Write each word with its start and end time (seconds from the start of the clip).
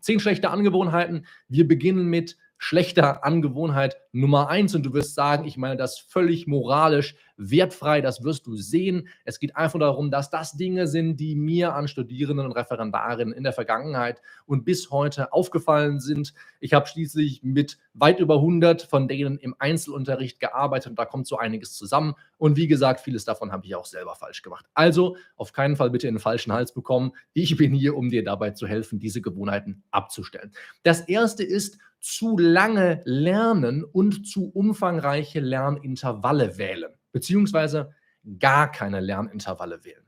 Zehn 0.00 0.20
schlechte 0.20 0.50
Angewohnheiten. 0.50 1.26
Wir 1.48 1.66
beginnen 1.66 2.06
mit 2.06 2.36
schlechter 2.62 3.24
Angewohnheit 3.24 3.96
Nummer 4.12 4.48
eins. 4.48 4.72
Und 4.76 4.84
du 4.84 4.92
wirst 4.92 5.16
sagen, 5.16 5.46
ich 5.46 5.56
meine 5.56 5.76
das 5.76 5.98
völlig 5.98 6.46
moralisch 6.46 7.16
wertfrei, 7.36 8.00
das 8.00 8.22
wirst 8.22 8.46
du 8.46 8.54
sehen. 8.54 9.08
Es 9.24 9.40
geht 9.40 9.56
einfach 9.56 9.80
darum, 9.80 10.12
dass 10.12 10.30
das 10.30 10.52
Dinge 10.52 10.86
sind, 10.86 11.16
die 11.16 11.34
mir 11.34 11.74
an 11.74 11.88
Studierenden 11.88 12.46
und 12.46 12.52
Referendarinnen 12.52 13.34
in 13.34 13.42
der 13.42 13.52
Vergangenheit 13.52 14.22
und 14.46 14.64
bis 14.64 14.92
heute 14.92 15.32
aufgefallen 15.32 15.98
sind. 15.98 16.34
Ich 16.60 16.72
habe 16.72 16.86
schließlich 16.86 17.42
mit 17.42 17.78
weit 17.94 18.20
über 18.20 18.36
100 18.36 18.82
von 18.82 19.08
denen 19.08 19.38
im 19.38 19.56
Einzelunterricht 19.58 20.38
gearbeitet 20.38 20.90
und 20.90 20.98
da 21.00 21.04
kommt 21.04 21.26
so 21.26 21.38
einiges 21.38 21.74
zusammen. 21.74 22.14
Und 22.38 22.56
wie 22.56 22.68
gesagt, 22.68 23.00
vieles 23.00 23.24
davon 23.24 23.50
habe 23.50 23.66
ich 23.66 23.74
auch 23.74 23.86
selber 23.86 24.14
falsch 24.14 24.42
gemacht. 24.42 24.66
Also 24.74 25.16
auf 25.34 25.52
keinen 25.52 25.74
Fall 25.74 25.90
bitte 25.90 26.06
in 26.06 26.14
den 26.14 26.20
falschen 26.20 26.52
Hals 26.52 26.72
bekommen. 26.72 27.10
Ich 27.32 27.56
bin 27.56 27.72
hier, 27.72 27.96
um 27.96 28.08
dir 28.08 28.22
dabei 28.22 28.52
zu 28.52 28.68
helfen, 28.68 29.00
diese 29.00 29.20
Gewohnheiten 29.20 29.82
abzustellen. 29.90 30.52
Das 30.84 31.00
erste 31.00 31.42
ist, 31.42 31.78
zu 32.02 32.36
lange 32.36 33.00
lernen 33.04 33.84
und 33.84 34.26
zu 34.26 34.50
umfangreiche 34.50 35.38
Lernintervalle 35.38 36.58
wählen, 36.58 36.90
beziehungsweise 37.12 37.94
gar 38.40 38.70
keine 38.70 39.00
Lernintervalle 39.00 39.84
wählen. 39.84 40.04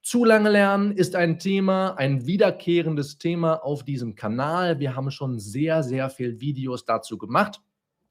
Zu 0.00 0.24
lange 0.24 0.50
lernen 0.50 0.92
ist 0.92 1.14
ein 1.14 1.38
Thema, 1.38 1.94
ein 1.98 2.26
wiederkehrendes 2.26 3.18
Thema 3.18 3.54
auf 3.64 3.84
diesem 3.84 4.14
Kanal. 4.14 4.78
Wir 4.78 4.96
haben 4.96 5.10
schon 5.10 5.38
sehr, 5.38 5.82
sehr 5.82 6.08
viele 6.08 6.40
Videos 6.40 6.86
dazu 6.86 7.18
gemacht. 7.18 7.60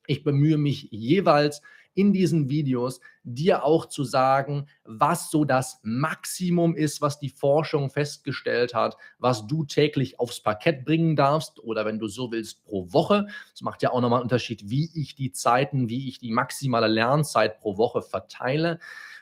Ich 0.05 0.23
bemühe 0.23 0.57
mich 0.57 0.89
jeweils 0.91 1.61
in 1.95 2.13
diesen 2.13 2.49
Videos 2.49 2.99
dir 3.23 3.63
auch 3.63 3.87
zu 3.87 4.03
sagen, 4.03 4.67
was 4.83 5.31
so 5.31 5.45
das 5.45 5.79
Maximum 5.81 6.75
ist, 6.75 7.01
was 7.01 7.19
die 7.19 7.29
Forschung 7.29 7.89
festgestellt 7.89 8.75
hat, 8.75 8.97
was 9.17 9.47
du 9.47 9.65
täglich 9.65 10.19
aufs 10.19 10.41
Parkett 10.41 10.85
bringen 10.85 11.15
darfst 11.15 11.59
oder 11.59 11.85
wenn 11.85 11.97
du 11.97 12.07
so 12.07 12.31
willst 12.31 12.63
pro 12.65 12.91
Woche. 12.93 13.25
Das 13.51 13.61
macht 13.61 13.81
ja 13.81 13.91
auch 13.91 14.01
nochmal 14.01 14.19
einen 14.19 14.25
Unterschied, 14.25 14.69
wie 14.69 14.91
ich 14.93 15.15
die 15.15 15.31
Zeiten, 15.31 15.89
wie 15.89 16.07
ich 16.07 16.19
die 16.19 16.31
maximale 16.31 16.87
Lernzeit 16.87 17.59
pro 17.59 17.77
Woche 17.77 18.01
verteile. 18.01 18.79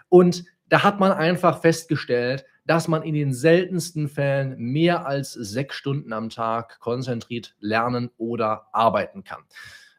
Und 0.09 0.43
da 0.67 0.83
hat 0.83 0.99
man 0.99 1.11
einfach 1.11 1.61
festgestellt, 1.61 2.45
dass 2.65 2.87
man 2.87 3.03
in 3.03 3.13
den 3.13 3.33
seltensten 3.33 4.07
Fällen 4.07 4.57
mehr 4.57 5.05
als 5.05 5.33
sechs 5.33 5.75
Stunden 5.75 6.13
am 6.13 6.29
Tag 6.29 6.79
konzentriert 6.79 7.55
lernen 7.59 8.09
oder 8.17 8.67
arbeiten 8.71 9.23
kann. 9.23 9.43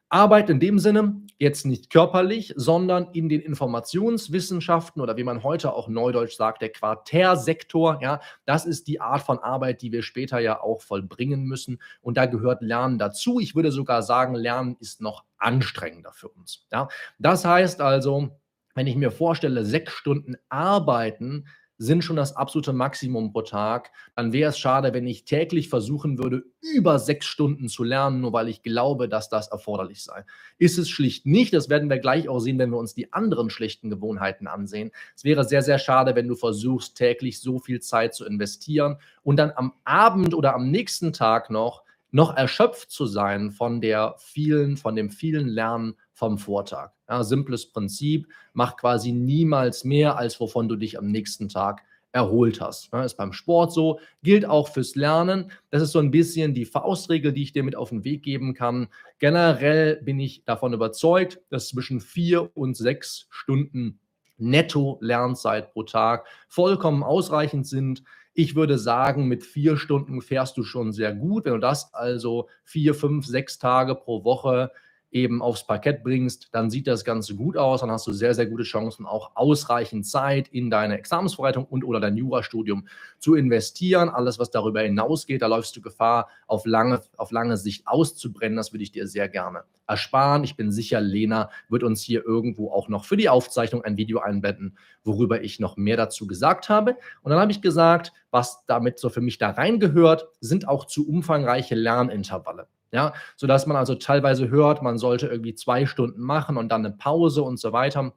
Arbeit 0.09 0.51
in 0.51 0.61
dem 0.61 0.79
Sinne, 0.79 1.21
jetzt 1.39 1.67
nicht 1.67 1.91
körperlich, 1.91 2.53
sondern 2.57 3.09
in 3.13 3.29
den 3.29 3.41
Informationswissenschaften 3.41 5.03
oder 5.03 5.17
wie 5.17 5.25
man 5.25 5.43
heute 5.43 5.73
auch 5.73 5.89
neudeutsch 5.89 6.37
sagt, 6.37 6.63
der 6.63 6.71
Quartärsektor. 6.71 7.99
Ja, 8.01 8.21
das 8.45 8.67
ist 8.67 8.87
die 8.87 9.01
Art 9.01 9.23
von 9.23 9.39
Arbeit, 9.39 9.83
die 9.83 9.93
wir 9.93 10.03
später 10.03 10.39
ja 10.39 10.61
auch 10.61 10.81
vollbringen 10.81 11.45
müssen. 11.45 11.81
Und 12.01 12.17
da 12.17 12.27
gehört 12.27 12.63
Lernen 12.63 12.99
dazu. 12.99 13.41
Ich 13.41 13.55
würde 13.55 13.73
sogar 13.73 14.03
sagen, 14.03 14.35
Lernen 14.35 14.77
ist 14.81 15.01
noch 15.01 15.25
anstrengender 15.39 16.13
für 16.13 16.29
uns. 16.29 16.67
Ja, 16.73 16.89
das 17.19 17.45
heißt 17.45 17.81
also, 17.81 18.31
wenn 18.75 18.87
ich 18.87 18.97
mir 18.97 19.11
vorstelle, 19.11 19.65
sechs 19.65 19.93
Stunden 19.93 20.37
arbeiten, 20.49 21.47
sind 21.79 22.05
schon 22.05 22.17
das 22.17 22.37
absolute 22.37 22.73
Maximum 22.73 23.33
pro 23.33 23.43
Tag. 23.43 23.91
Dann 24.15 24.33
wäre 24.33 24.51
es 24.51 24.59
schade, 24.59 24.93
wenn 24.95 25.07
ich 25.07 25.25
täglich 25.25 25.69
versuchen 25.69 26.19
würde, 26.19 26.45
über 26.61 26.99
sechs 26.99 27.27
Stunden 27.27 27.69
zu 27.69 27.85
lernen, 27.85 28.21
nur 28.21 28.33
weil 28.33 28.49
ich 28.49 28.63
glaube, 28.63 29.09
dass 29.09 29.29
das 29.29 29.49
erforderlich 29.49 30.03
sei. 30.03 30.25
Ist 30.59 30.79
es 30.79 30.89
schlicht 30.89 31.27
nicht. 31.27 31.53
Das 31.53 31.69
werden 31.69 31.91
wir 31.91 31.99
gleich 31.99 32.29
auch 32.29 32.41
sehen, 32.41 32.59
wenn 32.59 32.71
wir 32.71 32.79
uns 32.79 32.95
die 32.95 33.13
anderen 33.13 33.51
schlechten 33.51 33.91
Gewohnheiten 33.91 34.47
ansehen. 34.47 34.91
Es 35.17 35.25
wäre 35.25 35.45
sehr, 35.45 35.63
sehr 35.63 35.79
schade, 35.79 36.15
wenn 36.15 36.29
du 36.29 36.37
versuchst, 36.37 36.97
täglich 36.97 37.41
so 37.41 37.59
viel 37.59 37.81
Zeit 37.81 38.15
zu 38.15 38.25
investieren 38.25 38.99
und 39.23 39.37
dann 39.37 39.53
am 39.55 39.73
Abend 39.85 40.35
oder 40.35 40.55
am 40.55 40.71
nächsten 40.71 41.13
Tag 41.13 41.51
noch 41.51 41.85
noch 42.15 42.37
erschöpft 42.37 42.93
zu 42.93 43.07
sein 43.07 43.51
von 43.51 43.81
der 43.81 44.15
vielen, 44.19 44.77
von 44.77 44.95
dem 44.95 45.11
vielen 45.11 45.49
Lernen 45.49 45.97
vom 46.15 46.39
Vortag. 46.39 46.93
Ja, 47.09 47.23
simples 47.23 47.67
Prinzip, 47.67 48.29
mach 48.55 48.77
quasi 48.77 49.13
niemals 49.13 49.85
mehr, 49.85 50.17
als 50.17 50.41
wovon 50.41 50.69
du 50.69 50.77
dich 50.77 50.99
am 50.99 51.09
nächsten 51.09 51.49
Tag 51.49 51.83
erholt 52.13 52.61
hast. 52.61 52.91
Ja, 52.93 53.05
ist 53.05 53.17
beim 53.17 53.33
Sport 53.33 53.73
so, 53.73 53.99
gilt 54.23 54.47
auch 54.47 54.69
fürs 54.69 54.95
Lernen. 54.95 55.51
Das 55.71 55.83
ist 55.83 55.91
so 55.91 55.99
ein 55.99 56.13
bisschen 56.13 56.55
die 56.55 56.65
Faustregel, 56.65 57.33
die 57.33 57.43
ich 57.43 57.53
dir 57.53 57.65
mit 57.65 57.75
auf 57.75 57.91
den 57.91 58.05
Weg 58.05 58.23
geben 58.23 58.55
kann. 58.55 58.87
Generell 59.19 59.97
bin 59.97 60.21
ich 60.21 60.45
davon 60.45 60.73
überzeugt, 60.73 61.41
dass 61.51 61.69
zwischen 61.69 62.01
vier 62.01 62.57
und 62.57 62.77
sechs 62.77 63.27
Stunden 63.31 63.99
Netto-Lernzeit 64.39 65.73
pro 65.73 65.83
Tag 65.83 66.27
vollkommen 66.49 67.03
ausreichend 67.03 67.67
sind. 67.67 68.05
Ich 68.33 68.55
würde 68.55 68.79
sagen, 68.79 69.27
mit 69.27 69.43
vier 69.43 69.77
Stunden 69.77 70.23
fährst 70.23 70.57
du 70.57 70.63
schon 70.63 70.93
sehr 70.93 71.15
gut. 71.15 71.45
Wenn 71.45 71.55
du 71.55 71.61
das 71.61 71.95
also 71.95 72.49
vier, 72.63 72.95
fünf, 72.95 73.27
sechs 73.27 73.59
Tage 73.59 73.97
pro 73.97 74.23
Woche 74.25 74.71
eben 75.15 75.41
aufs 75.41 75.65
Parkett 75.65 76.03
bringst, 76.03 76.49
dann 76.53 76.71
sieht 76.71 76.89
das 76.89 77.05
Ganze 77.05 77.37
gut 77.37 77.57
aus. 77.57 77.81
Dann 77.81 77.91
hast 77.91 78.07
du 78.07 78.13
sehr, 78.13 78.35
sehr 78.35 78.47
gute 78.47 78.65
Chancen, 78.65 79.07
auch 79.07 79.31
ausreichend 79.37 80.07
Zeit 80.07 80.49
in 80.49 80.71
deine 80.71 80.99
Examensvorbereitung 80.99 81.65
und 81.65 81.85
oder 81.85 82.01
dein 82.01 82.17
Jurastudium 82.17 82.89
zu 83.19 83.37
investieren. 83.37 84.09
Alles, 84.09 84.41
was 84.41 84.51
darüber 84.51 84.83
hinausgeht, 84.83 85.41
da 85.41 85.47
läufst 85.47 85.77
du 85.77 85.81
Gefahr, 85.81 86.29
auf 86.49 86.67
lange, 86.67 87.01
auf 87.17 87.31
lange 87.31 87.57
Sicht 87.57 87.87
auszubrennen. 87.87 88.57
Das 88.57 88.73
würde 88.73 88.83
ich 88.83 88.91
dir 88.91 89.07
sehr 89.07 89.29
gerne 89.29 89.63
ersparen. 89.87 90.43
Ich 90.43 90.57
bin 90.57 90.73
sicher, 90.73 91.01
Lena 91.01 91.51
wird 91.69 91.85
uns 91.85 92.03
hier 92.03 92.25
irgendwo 92.25 92.73
auch 92.73 92.89
noch 92.89 93.05
für 93.05 93.17
die 93.17 93.29
Aufzeichnung 93.29 93.85
ein 93.85 93.97
Video 93.97 94.19
einbetten, 94.19 94.77
worüber 95.05 95.43
ich 95.43 95.61
noch 95.61 95.77
mehr 95.77 95.97
dazu 95.97 96.27
gesagt 96.27 96.69
habe. 96.69 96.97
Und 97.23 97.31
dann 97.31 97.39
habe 97.39 97.53
ich 97.53 97.63
gesagt, 97.63 98.13
was 98.33 98.65
damit 98.67 98.99
so 98.99 99.11
für 99.11 99.21
mich 99.21 99.39
da 99.39 99.51
reingehört, 99.51 100.27
sind 100.41 100.67
auch 100.67 100.87
zu 100.87 101.09
umfangreiche 101.09 101.77
Lernintervalle. 101.77 102.67
Ja, 102.95 103.13
sodass 103.35 103.67
man 103.67 103.77
also 103.77 103.97
teilweise 103.97 104.51
hört, 104.51 104.81
man 104.81 104.99
sollte 104.99 105.27
irgendwie 105.27 105.57
zwei 105.57 105.85
Stunden 105.85 106.21
machen 106.21 106.57
und 106.57 106.69
dann 106.71 106.87
eine 106.87 106.95
Pause 106.95 107.43
und 107.43 107.59
so 107.59 107.73
weiter. 107.73 108.15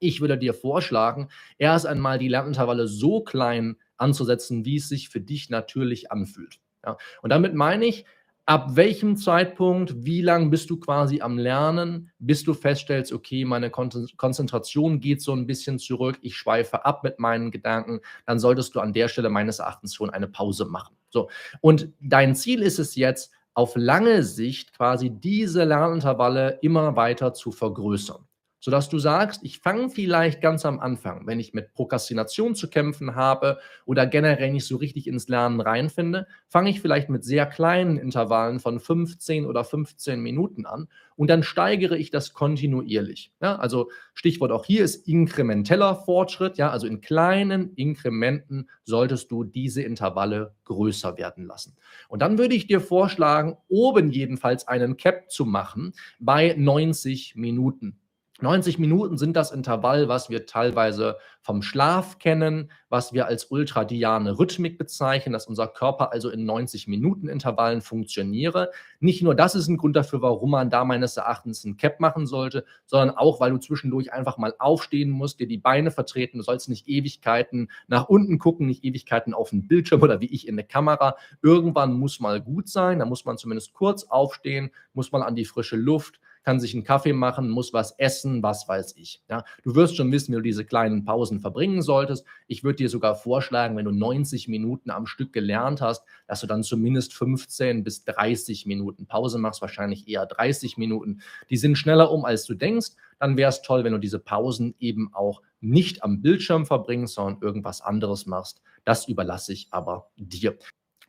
Ich 0.00 0.20
würde 0.20 0.36
dir 0.36 0.52
vorschlagen, 0.52 1.30
erst 1.56 1.86
einmal 1.86 2.18
die 2.18 2.28
Lernintervalle 2.28 2.88
so 2.88 3.22
klein 3.22 3.78
anzusetzen, 3.96 4.66
wie 4.66 4.76
es 4.76 4.90
sich 4.90 5.08
für 5.08 5.22
dich 5.22 5.48
natürlich 5.48 6.12
anfühlt. 6.12 6.60
Ja, 6.84 6.98
und 7.22 7.30
damit 7.30 7.54
meine 7.54 7.86
ich, 7.86 8.04
ab 8.44 8.76
welchem 8.76 9.16
Zeitpunkt, 9.16 10.04
wie 10.04 10.20
lange 10.20 10.50
bist 10.50 10.68
du 10.68 10.78
quasi 10.78 11.22
am 11.22 11.38
Lernen, 11.38 12.10
bis 12.18 12.44
du 12.44 12.52
feststellst, 12.52 13.14
okay, 13.14 13.46
meine 13.46 13.70
Konzentration 13.70 15.00
geht 15.00 15.22
so 15.22 15.32
ein 15.32 15.46
bisschen 15.46 15.78
zurück, 15.78 16.18
ich 16.20 16.36
schweife 16.36 16.84
ab 16.84 17.02
mit 17.02 17.18
meinen 17.18 17.50
Gedanken, 17.50 18.00
dann 18.26 18.38
solltest 18.38 18.74
du 18.74 18.80
an 18.80 18.92
der 18.92 19.08
Stelle 19.08 19.30
meines 19.30 19.58
Erachtens 19.58 19.94
schon 19.94 20.10
eine 20.10 20.28
Pause 20.28 20.66
machen. 20.66 20.96
So, 21.08 21.30
und 21.62 21.92
dein 22.00 22.34
Ziel 22.34 22.60
ist 22.60 22.78
es 22.78 22.94
jetzt, 22.94 23.32
auf 23.58 23.74
lange 23.74 24.22
Sicht 24.22 24.72
quasi 24.72 25.10
diese 25.10 25.64
Lernintervalle 25.64 26.60
immer 26.62 26.94
weiter 26.94 27.34
zu 27.34 27.50
vergrößern 27.50 28.27
sodass 28.60 28.88
du 28.88 28.98
sagst, 28.98 29.42
ich 29.44 29.58
fange 29.58 29.90
vielleicht 29.90 30.40
ganz 30.40 30.66
am 30.66 30.80
Anfang, 30.80 31.26
wenn 31.26 31.40
ich 31.40 31.54
mit 31.54 31.72
Prokrastination 31.72 32.54
zu 32.54 32.68
kämpfen 32.68 33.14
habe 33.14 33.58
oder 33.84 34.06
generell 34.06 34.52
nicht 34.52 34.66
so 34.66 34.76
richtig 34.76 35.06
ins 35.06 35.28
Lernen 35.28 35.60
reinfinde, 35.60 36.26
fange 36.48 36.70
ich 36.70 36.80
vielleicht 36.80 37.08
mit 37.08 37.24
sehr 37.24 37.46
kleinen 37.46 37.98
Intervallen 37.98 38.60
von 38.60 38.80
15 38.80 39.46
oder 39.46 39.64
15 39.64 40.20
Minuten 40.20 40.66
an 40.66 40.88
und 41.16 41.28
dann 41.28 41.42
steigere 41.42 41.96
ich 41.96 42.10
das 42.10 42.32
kontinuierlich. 42.32 43.32
Ja, 43.40 43.56
also 43.56 43.90
Stichwort 44.14 44.52
auch 44.52 44.64
hier 44.64 44.84
ist 44.84 45.08
inkrementeller 45.08 45.96
Fortschritt. 45.96 46.58
Ja, 46.58 46.70
also 46.70 46.86
in 46.86 47.00
kleinen 47.00 47.74
Inkrementen 47.74 48.68
solltest 48.84 49.30
du 49.30 49.44
diese 49.44 49.82
Intervalle 49.82 50.54
größer 50.64 51.16
werden 51.16 51.44
lassen. 51.44 51.76
Und 52.08 52.22
dann 52.22 52.38
würde 52.38 52.54
ich 52.54 52.66
dir 52.66 52.80
vorschlagen, 52.80 53.56
oben 53.68 54.10
jedenfalls 54.10 54.68
einen 54.68 54.96
Cap 54.96 55.30
zu 55.30 55.44
machen 55.44 55.92
bei 56.20 56.54
90 56.56 57.34
Minuten. 57.36 57.98
90 58.40 58.78
Minuten 58.78 59.18
sind 59.18 59.34
das 59.36 59.50
Intervall, 59.50 60.08
was 60.08 60.30
wir 60.30 60.46
teilweise 60.46 61.16
vom 61.40 61.60
Schlaf 61.60 62.18
kennen, 62.20 62.70
was 62.88 63.12
wir 63.12 63.26
als 63.26 63.46
ultradiane 63.46 64.38
Rhythmik 64.38 64.78
bezeichnen, 64.78 65.32
dass 65.32 65.48
unser 65.48 65.66
Körper 65.66 66.12
also 66.12 66.30
in 66.30 66.44
90 66.44 66.86
Minuten 66.86 67.26
Intervallen 67.28 67.80
funktioniere. 67.80 68.70
Nicht 69.00 69.22
nur 69.22 69.34
das 69.34 69.56
ist 69.56 69.66
ein 69.66 69.76
Grund 69.76 69.96
dafür, 69.96 70.22
warum 70.22 70.52
man 70.52 70.70
da 70.70 70.84
meines 70.84 71.16
Erachtens 71.16 71.64
ein 71.64 71.76
Cap 71.76 71.98
machen 71.98 72.28
sollte, 72.28 72.64
sondern 72.86 73.16
auch, 73.16 73.40
weil 73.40 73.50
du 73.50 73.58
zwischendurch 73.58 74.12
einfach 74.12 74.38
mal 74.38 74.54
aufstehen 74.60 75.10
musst, 75.10 75.40
dir 75.40 75.48
die 75.48 75.58
Beine 75.58 75.90
vertreten, 75.90 76.38
du 76.38 76.44
sollst 76.44 76.68
nicht 76.68 76.86
Ewigkeiten 76.86 77.70
nach 77.88 78.08
unten 78.08 78.38
gucken, 78.38 78.68
nicht 78.68 78.84
Ewigkeiten 78.84 79.34
auf 79.34 79.50
den 79.50 79.66
Bildschirm 79.66 80.02
oder 80.02 80.20
wie 80.20 80.32
ich 80.32 80.46
in 80.46 80.54
der 80.54 80.66
Kamera. 80.66 81.16
Irgendwann 81.42 81.94
muss 81.94 82.20
mal 82.20 82.40
gut 82.40 82.68
sein, 82.68 83.00
da 83.00 83.04
muss 83.04 83.24
man 83.24 83.36
zumindest 83.36 83.72
kurz 83.72 84.04
aufstehen, 84.04 84.70
muss 84.92 85.10
man 85.10 85.22
an 85.22 85.34
die 85.34 85.44
frische 85.44 85.76
Luft, 85.76 86.20
kann 86.48 86.60
sich 86.60 86.72
einen 86.72 86.82
Kaffee 86.82 87.12
machen, 87.12 87.50
muss 87.50 87.74
was 87.74 87.92
essen, 87.98 88.42
was 88.42 88.66
weiß 88.66 88.96
ich. 88.96 89.20
Ja, 89.28 89.44
du 89.64 89.74
wirst 89.74 89.96
schon 89.96 90.10
wissen, 90.10 90.32
wie 90.32 90.36
du 90.36 90.42
diese 90.42 90.64
kleinen 90.64 91.04
Pausen 91.04 91.40
verbringen 91.40 91.82
solltest. 91.82 92.24
Ich 92.46 92.64
würde 92.64 92.76
dir 92.76 92.88
sogar 92.88 93.16
vorschlagen, 93.16 93.76
wenn 93.76 93.84
du 93.84 93.90
90 93.90 94.48
Minuten 94.48 94.88
am 94.88 95.04
Stück 95.04 95.34
gelernt 95.34 95.82
hast, 95.82 96.04
dass 96.26 96.40
du 96.40 96.46
dann 96.46 96.62
zumindest 96.62 97.12
15 97.12 97.84
bis 97.84 98.02
30 98.04 98.64
Minuten 98.64 99.04
Pause 99.04 99.36
machst, 99.36 99.60
wahrscheinlich 99.60 100.08
eher 100.08 100.24
30 100.24 100.78
Minuten. 100.78 101.20
Die 101.50 101.58
sind 101.58 101.76
schneller 101.76 102.10
um, 102.10 102.24
als 102.24 102.46
du 102.46 102.54
denkst. 102.54 102.92
Dann 103.18 103.36
wäre 103.36 103.50
es 103.50 103.60
toll, 103.60 103.84
wenn 103.84 103.92
du 103.92 103.98
diese 103.98 104.18
Pausen 104.18 104.74
eben 104.78 105.12
auch 105.12 105.42
nicht 105.60 106.02
am 106.02 106.22
Bildschirm 106.22 106.64
verbringst, 106.64 107.16
sondern 107.16 107.42
irgendwas 107.42 107.82
anderes 107.82 108.24
machst. 108.24 108.62
Das 108.86 109.06
überlasse 109.06 109.52
ich 109.52 109.68
aber 109.70 110.08
dir. 110.16 110.56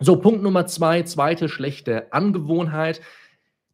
So, 0.01 0.17
Punkt 0.17 0.43
Nummer 0.43 0.65
zwei, 0.65 1.03
zweite 1.03 1.47
schlechte 1.47 2.11
Angewohnheit. 2.11 2.99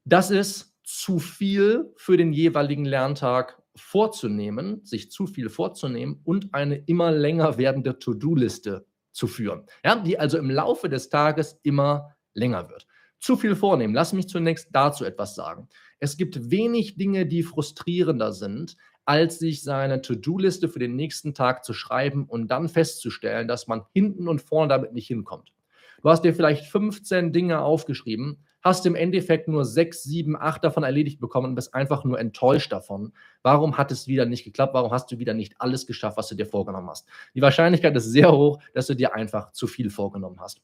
Das 0.03 0.29
ist 0.29 0.74
zu 0.85 1.19
viel 1.19 1.91
für 1.97 2.15
den 2.15 2.31
jeweiligen 2.31 2.85
Lerntag 2.85 3.61
vorzunehmen, 3.75 4.85
sich 4.85 5.11
zu 5.11 5.27
viel 5.27 5.49
vorzunehmen 5.49 6.21
und 6.23 6.53
eine 6.53 6.77
immer 6.77 7.11
länger 7.11 7.57
werdende 7.57 7.99
To-Do-Liste 7.99 8.85
zu 9.11 9.27
führen, 9.27 9.65
ja, 9.83 9.95
die 9.95 10.19
also 10.19 10.37
im 10.37 10.49
Laufe 10.49 10.87
des 10.87 11.09
Tages 11.09 11.59
immer 11.63 12.15
länger 12.33 12.69
wird. 12.69 12.85
Zu 13.19 13.35
viel 13.35 13.55
vornehmen. 13.55 13.93
Lass 13.93 14.13
mich 14.13 14.27
zunächst 14.27 14.69
dazu 14.71 15.03
etwas 15.03 15.35
sagen. 15.35 15.67
Es 15.99 16.17
gibt 16.17 16.51
wenig 16.51 16.97
Dinge, 16.97 17.25
die 17.25 17.41
frustrierender 17.41 18.33
sind, 18.33 18.75
als 19.05 19.39
sich 19.39 19.63
seine 19.63 20.01
To-Do-Liste 20.01 20.69
für 20.69 20.79
den 20.79 20.95
nächsten 20.95 21.33
Tag 21.33 21.63
zu 21.63 21.73
schreiben 21.73 22.25
und 22.25 22.49
dann 22.49 22.69
festzustellen, 22.69 23.47
dass 23.47 23.67
man 23.67 23.83
hinten 23.93 24.27
und 24.27 24.41
vorne 24.41 24.67
damit 24.67 24.93
nicht 24.93 25.07
hinkommt. 25.07 25.53
Du 26.01 26.09
hast 26.09 26.23
dir 26.23 26.35
vielleicht 26.35 26.65
15 26.65 27.31
Dinge 27.31 27.61
aufgeschrieben, 27.61 28.44
hast 28.65 28.83
im 28.87 28.95
Endeffekt 28.95 29.47
nur 29.47 29.63
6, 29.63 30.03
7, 30.03 30.35
8 30.35 30.63
davon 30.63 30.81
erledigt 30.81 31.19
bekommen 31.19 31.49
und 31.49 31.55
bist 31.55 31.75
einfach 31.75 32.03
nur 32.03 32.19
enttäuscht 32.19 32.71
davon. 32.71 33.13
Warum 33.43 33.77
hat 33.77 33.91
es 33.91 34.07
wieder 34.07 34.25
nicht 34.25 34.43
geklappt? 34.43 34.73
Warum 34.73 34.91
hast 34.91 35.11
du 35.11 35.19
wieder 35.19 35.35
nicht 35.35 35.61
alles 35.61 35.85
geschafft, 35.85 36.17
was 36.17 36.29
du 36.29 36.35
dir 36.35 36.47
vorgenommen 36.47 36.89
hast? 36.89 37.07
Die 37.35 37.43
Wahrscheinlichkeit 37.43 37.95
ist 37.95 38.11
sehr 38.11 38.31
hoch, 38.31 38.59
dass 38.73 38.87
du 38.87 38.95
dir 38.95 39.13
einfach 39.13 39.51
zu 39.51 39.67
viel 39.67 39.91
vorgenommen 39.91 40.39
hast. 40.39 40.61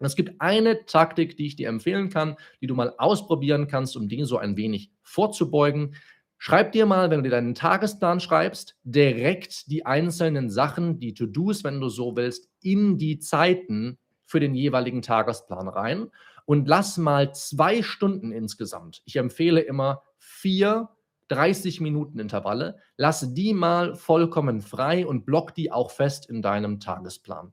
Und 0.00 0.06
es 0.06 0.16
gibt 0.16 0.40
eine 0.40 0.86
Taktik, 0.86 1.36
die 1.36 1.46
ich 1.46 1.54
dir 1.54 1.68
empfehlen 1.68 2.10
kann, 2.10 2.34
die 2.60 2.66
du 2.66 2.74
mal 2.74 2.92
ausprobieren 2.98 3.68
kannst, 3.68 3.96
um 3.96 4.08
Dinge 4.08 4.26
so 4.26 4.38
ein 4.38 4.56
wenig 4.56 4.90
vorzubeugen. 5.02 5.94
Schreib 6.38 6.72
dir 6.72 6.84
mal, 6.84 7.10
wenn 7.10 7.18
du 7.18 7.30
dir 7.30 7.36
deinen 7.36 7.54
Tagesplan 7.54 8.18
schreibst, 8.18 8.76
direkt 8.82 9.70
die 9.70 9.86
einzelnen 9.86 10.50
Sachen, 10.50 10.98
die 10.98 11.14
To-Dos, 11.14 11.62
wenn 11.62 11.80
du 11.80 11.88
so 11.90 12.16
willst, 12.16 12.50
in 12.60 12.98
die 12.98 13.20
Zeiten 13.20 13.98
für 14.26 14.40
den 14.40 14.56
jeweiligen 14.56 15.00
Tagesplan 15.00 15.68
rein 15.68 16.08
und 16.46 16.66
lass 16.68 16.96
mal 16.96 17.34
zwei 17.34 17.82
Stunden 17.82 18.32
insgesamt. 18.32 19.02
Ich 19.04 19.16
empfehle 19.16 19.60
immer 19.60 20.02
vier 20.18 20.88
30 21.28 21.80
Minuten 21.80 22.18
Intervalle. 22.18 22.78
Lass 22.96 23.34
die 23.34 23.52
mal 23.52 23.94
vollkommen 23.94 24.62
frei 24.62 25.06
und 25.06 25.26
block 25.26 25.54
die 25.54 25.70
auch 25.70 25.90
fest 25.90 26.30
in 26.30 26.40
deinem 26.40 26.80
Tagesplan 26.80 27.52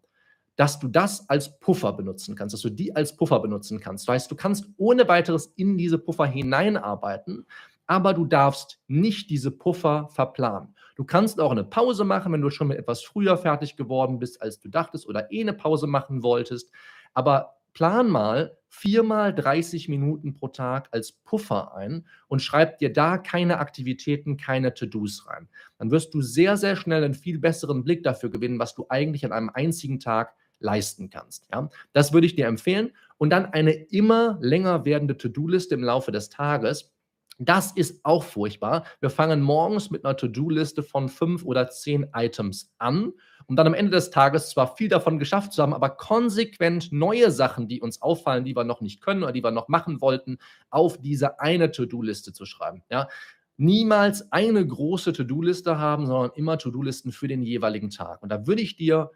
dass 0.56 0.80
du 0.80 0.88
das 0.88 1.28
als 1.30 1.60
Puffer 1.60 1.94
benutzen 1.94 2.36
kannst, 2.36 2.54
dass 2.54 2.62
du 2.62 2.69
die 2.69 2.95
als 2.95 3.16
Puffer 3.16 3.40
benutzen 3.40 3.80
kannst. 3.80 4.07
Das 4.07 4.13
heißt, 4.13 4.31
du 4.31 4.36
kannst 4.36 4.68
ohne 4.78 5.07
weiteres 5.07 5.48
in 5.56 5.78
diese 5.78 5.98
Puffer 5.98 6.25
hineinarbeiten, 6.25 7.48
aber 7.88 8.13
du 8.13 8.25
darfst 8.25 8.80
nicht 8.88 9.30
diese 9.30 9.51
Puffer 9.51 10.07
verplanen. 10.10 10.75
Du 10.96 11.04
kannst 11.04 11.39
auch 11.39 11.51
eine 11.51 11.63
Pause 11.63 12.06
machen, 12.06 12.31
wenn 12.31 12.42
du 12.42 12.50
schon 12.50 12.68
mit 12.68 12.78
etwas 12.78 13.04
früher 13.04 13.36
fertig 13.38 13.75
geworden 13.75 14.19
bist, 14.19 14.42
als 14.42 14.60
du 14.60 14.69
dachtest 14.69 15.07
oder 15.07 15.31
eh 15.31 15.42
eine 15.42 15.54
Pause 15.54 15.88
machen 15.88 16.22
wolltest. 16.22 16.72
Aber 17.13 17.56
plan 17.74 18.10
mal 18.10 18.58
viermal 18.70 19.36
30 19.36 19.88
Minuten 19.88 20.34
pro 20.34 20.48
Tag 20.48 20.88
als 20.92 21.12
Puffer 21.12 21.75
ein 21.75 22.08
und 22.28 22.42
schreib 22.42 22.80
dir 22.80 22.92
da 22.92 23.18
keine 23.18 23.60
Aktivitäten, 23.60 24.36
keine 24.36 24.74
To-Dos 24.74 25.28
rein. 25.28 25.48
Dann 25.78 25.92
wirst 25.92 26.14
du 26.14 26.22
sehr, 26.22 26.58
sehr 26.58 26.75
schnell 26.75 27.04
einen 27.04 27.14
viel 27.14 27.38
besseren 27.38 27.84
Blick 27.84 28.04
dafür 28.04 28.31
gewinnen, 28.31 28.58
was 28.58 28.74
du 28.74 28.88
eigentlich 28.90 29.25
an 29.25 29.31
einem 29.31 29.50
einzigen 29.54 30.00
Tag 30.00 30.34
leisten 30.60 31.10
kannst. 31.10 31.48
Ja? 31.52 31.70
Das 31.92 32.14
würde 32.14 32.25
ich 32.25 32.36
dir 32.36 32.48
empfehlen. 32.48 32.92
Und 33.18 33.30
dann 33.30 33.46
eine 33.46 33.74
immer 33.74 34.40
länger 34.42 34.86
werdende 34.86 35.18
To-Do-Liste 35.18 35.75
im 35.75 35.84
Laufe 35.84 36.12
des 36.12 36.30
Tages. 36.30 36.92
Das 37.40 37.72
ist 37.72 38.04
auch 38.04 38.24
furchtbar. 38.24 38.86
Wir 39.00 39.10
fangen 39.10 39.42
morgens 39.42 39.90
mit 39.90 40.06
einer 40.06 40.16
To-Do-Liste 40.16 40.84
von 40.84 41.10
fünf 41.10 41.44
oder 41.44 41.70
zehn 41.70 42.08
Items 42.14 42.74
an, 42.78 43.14
um 43.48 43.56
dann 43.56 43.68
am 43.68 43.74
Ende 43.74 43.92
des 43.92 44.10
Tages 44.12 44.50
zwar 44.50 44.76
viel 44.76 44.90
davon 44.90 45.20
geschafft 45.20 45.54
zu 45.54 45.62
haben, 45.62 45.74
aber 45.74 45.90
konsequent 45.90 46.92
neue 46.92 47.32
Sachen, 47.32 47.68
die 47.68 47.82
uns 47.82 48.02
auffallen, 48.02 48.46
die 48.46 48.56
wir 48.56 48.64
noch 48.64 48.82
nicht 48.82 49.02
können 49.02 49.24
oder 49.24 49.32
die 49.32 49.44
wir 49.44 49.52
noch 49.52 49.68
machen 49.68 50.02
wollten, 50.02 50.38
auf 50.70 51.00
diese 51.00 51.40
eine 51.40 51.72
To-Do-Liste 51.72 52.34
zu 52.34 52.46
schreiben. 52.46 52.84
Ja? 52.90 53.08
Niemals 53.58 54.32
eine 54.32 54.66
große 54.66 55.14
To-Do-Liste 55.14 55.78
haben, 55.78 56.08
sondern 56.08 56.32
immer 56.36 56.58
To-Do-Listen 56.58 57.12
für 57.12 57.28
den 57.28 57.44
jeweiligen 57.44 57.90
Tag. 57.90 58.22
Und 58.24 58.30
da 58.30 58.48
würde 58.48 58.62
ich 58.62 58.76
dir 58.76 59.12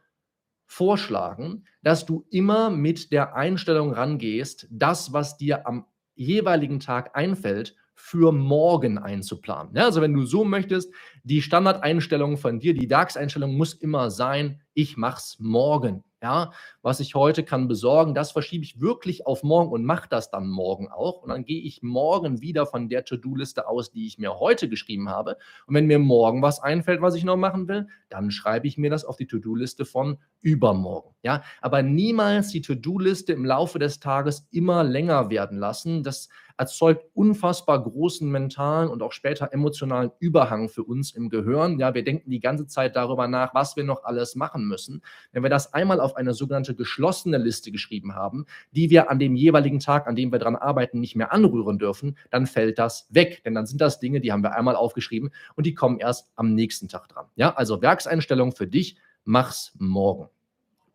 vorschlagen, 0.65 1.63
dass 1.81 2.05
du 2.05 2.25
immer 2.29 2.69
mit 2.69 3.11
der 3.11 3.35
Einstellung 3.35 3.93
rangehst, 3.93 4.67
das, 4.69 5.13
was 5.13 5.37
dir 5.37 5.65
am 5.65 5.85
jeweiligen 6.15 6.79
Tag 6.79 7.15
einfällt, 7.15 7.75
für 7.99 8.31
morgen 8.31 8.99
einzuplanen. 8.99 9.75
Ja, 9.75 9.85
also 9.85 10.01
wenn 10.01 10.13
du 10.13 10.23
so 10.23 10.45
möchtest, 10.45 10.93
die 11.23 11.41
Standardeinstellung 11.41 12.37
von 12.37 12.59
dir, 12.59 12.73
die 12.73 12.89
Werkseinstellung 12.89 13.57
muss 13.57 13.73
immer 13.73 14.11
sein, 14.11 14.61
ich 14.73 14.97
mach's 14.97 15.37
morgen. 15.39 16.03
Ja, 16.21 16.51
was 16.81 16.99
ich 16.99 17.13
heute 17.13 17.43
kann 17.43 17.67
besorgen, 17.67 18.15
das 18.15 18.31
verschiebe 18.31 18.63
ich 18.63 18.81
wirklich 18.81 19.27
auf 19.27 19.43
morgen 19.43 19.71
und 19.71 19.85
mache 19.85 20.09
das 20.09 20.31
dann 20.31 20.49
morgen 20.49 20.87
auch. 20.87 21.21
Und 21.21 21.29
dann 21.29 21.45
gehe 21.45 21.61
ich 21.61 21.83
morgen 21.83 22.41
wieder 22.41 22.65
von 22.65 22.89
der 22.89 23.05
To-Do-Liste 23.05 23.67
aus, 23.67 23.91
die 23.91 24.07
ich 24.07 24.17
mir 24.17 24.39
heute 24.39 24.67
geschrieben 24.67 25.09
habe. 25.09 25.37
Und 25.67 25.75
wenn 25.75 25.85
mir 25.85 25.99
morgen 25.99 26.41
was 26.41 26.59
einfällt, 26.59 27.01
was 27.01 27.13
ich 27.13 27.23
noch 27.23 27.37
machen 27.37 27.67
will, 27.67 27.87
dann 28.09 28.31
schreibe 28.31 28.67
ich 28.67 28.79
mir 28.79 28.89
das 28.89 29.05
auf 29.05 29.17
die 29.17 29.27
To-Do-Liste 29.27 29.85
von 29.85 30.17
übermorgen. 30.41 31.13
Ja, 31.21 31.43
aber 31.61 31.83
niemals 31.83 32.49
die 32.49 32.61
To-Do-Liste 32.61 33.33
im 33.33 33.45
Laufe 33.45 33.77
des 33.77 33.99
Tages 33.99 34.47
immer 34.49 34.83
länger 34.83 35.29
werden 35.29 35.59
lassen. 35.59 36.01
Das 36.01 36.29
erzeugt 36.57 37.05
unfassbar 37.13 37.81
großen 37.81 38.29
mentalen 38.29 38.89
und 38.89 39.01
auch 39.03 39.11
später 39.11 39.53
emotionalen 39.53 40.11
Überhang 40.19 40.69
für 40.69 40.83
uns 40.83 41.11
im 41.11 41.29
Gehirn. 41.29 41.79
Ja, 41.79 41.93
wir 41.93 42.03
denken 42.03 42.29
die 42.29 42.39
ganze 42.39 42.67
Zeit 42.67 42.95
darüber 42.95 43.27
nach, 43.27 43.53
was 43.53 43.75
wir 43.75 43.83
noch 43.83 44.03
alles 44.03 44.35
machen 44.35 44.67
müssen. 44.67 45.01
Wenn 45.31 45.43
wir 45.43 45.49
das 45.49 45.73
einmal 45.73 45.99
auf 45.99 46.15
eine 46.15 46.33
sogenannte 46.33 46.75
geschlossene 46.75 47.37
Liste 47.37 47.71
geschrieben 47.71 48.15
haben, 48.15 48.45
die 48.71 48.89
wir 48.89 49.09
an 49.09 49.19
dem 49.19 49.35
jeweiligen 49.35 49.79
Tag, 49.79 50.07
an 50.07 50.15
dem 50.15 50.31
wir 50.31 50.39
dran 50.39 50.55
arbeiten, 50.55 50.99
nicht 50.99 51.15
mehr 51.15 51.31
anrühren 51.31 51.77
dürfen, 51.77 52.17
dann 52.31 52.47
fällt 52.47 52.79
das 52.79 53.07
weg. 53.09 53.41
Denn 53.45 53.53
dann 53.53 53.65
sind 53.65 53.81
das 53.81 53.99
Dinge, 53.99 54.19
die 54.19 54.31
haben 54.31 54.43
wir 54.43 54.55
einmal 54.55 54.75
aufgeschrieben 54.75 55.29
und 55.55 55.65
die 55.65 55.73
kommen 55.73 55.99
erst 55.99 56.31
am 56.35 56.53
nächsten 56.53 56.87
Tag 56.87 57.07
dran. 57.09 57.25
Ja, 57.35 57.53
also 57.55 57.81
Werkseinstellung 57.81 58.51
für 58.51 58.67
dich, 58.67 58.97
mach's 59.23 59.73
morgen. 59.77 60.29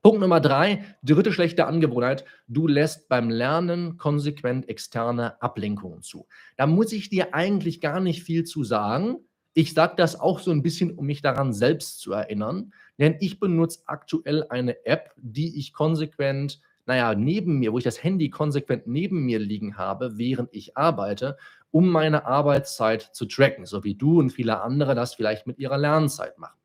Punkt 0.03 0.21
Nummer 0.21 0.41
drei, 0.41 0.85
dritte 1.05 1.33
schlechte 1.33 1.67
Angewohnheit, 1.67 2.25
du 2.49 2.67
lässt 2.67 3.09
beim 3.09 3.31
Lernen 3.31 3.99
konsequent 3.99 4.69
externe 4.69 5.41
Ablenkungen 5.41 6.03
zu. 6.03 6.27
Da 6.57 6.67
muss 6.67 6.93
ich 6.93 7.09
dir 7.09 7.35
eigentlich 7.35 7.81
gar 7.81 8.01
nicht 8.01 8.25
viel 8.25 8.43
zu 8.43 8.65
sagen. 8.65 9.19
Ich 9.55 9.75
sage 9.75 9.95
das 9.97 10.19
auch 10.19 10.41
so 10.41 10.51
ein 10.51 10.63
bisschen, 10.63 10.99
um 10.99 11.07
mich 11.07 11.23
daran 11.23 11.53
selbst 11.53 12.01
zu 12.01 12.11
erinnern, 12.15 12.73
denn 12.99 13.15
ich 13.21 13.39
benutze 13.39 13.83
aktuell 13.87 14.45
eine 14.49 14.85
App, 14.87 15.13
die 15.19 15.57
ich 15.57 15.73
konsequent, 15.73 16.61
naja, 16.85 17.15
neben 17.15 17.61
mir, 17.61 17.73
wo 17.73 17.79
ich 17.79 17.85
das 17.85 18.03
Handy 18.03 18.29
konsequent 18.29 18.89
neben 18.89 19.25
mir 19.25 19.39
liegen 19.39 19.77
habe, 19.77 20.19
während 20.19 20.53
ich 20.53 20.77
arbeite, 20.77 21.37
um 21.71 21.89
meine 21.89 22.27
Arbeitszeit 22.27 23.03
zu 23.03 23.27
tracken, 23.27 23.67
so 23.67 23.85
wie 23.85 23.95
du 23.95 24.19
und 24.19 24.31
viele 24.31 24.63
andere 24.63 24.97
das 24.97 25.15
vielleicht 25.15 25.47
mit 25.47 25.61
ihrer 25.61 25.79
Lernzeit 25.79 26.39
machen. 26.39 26.62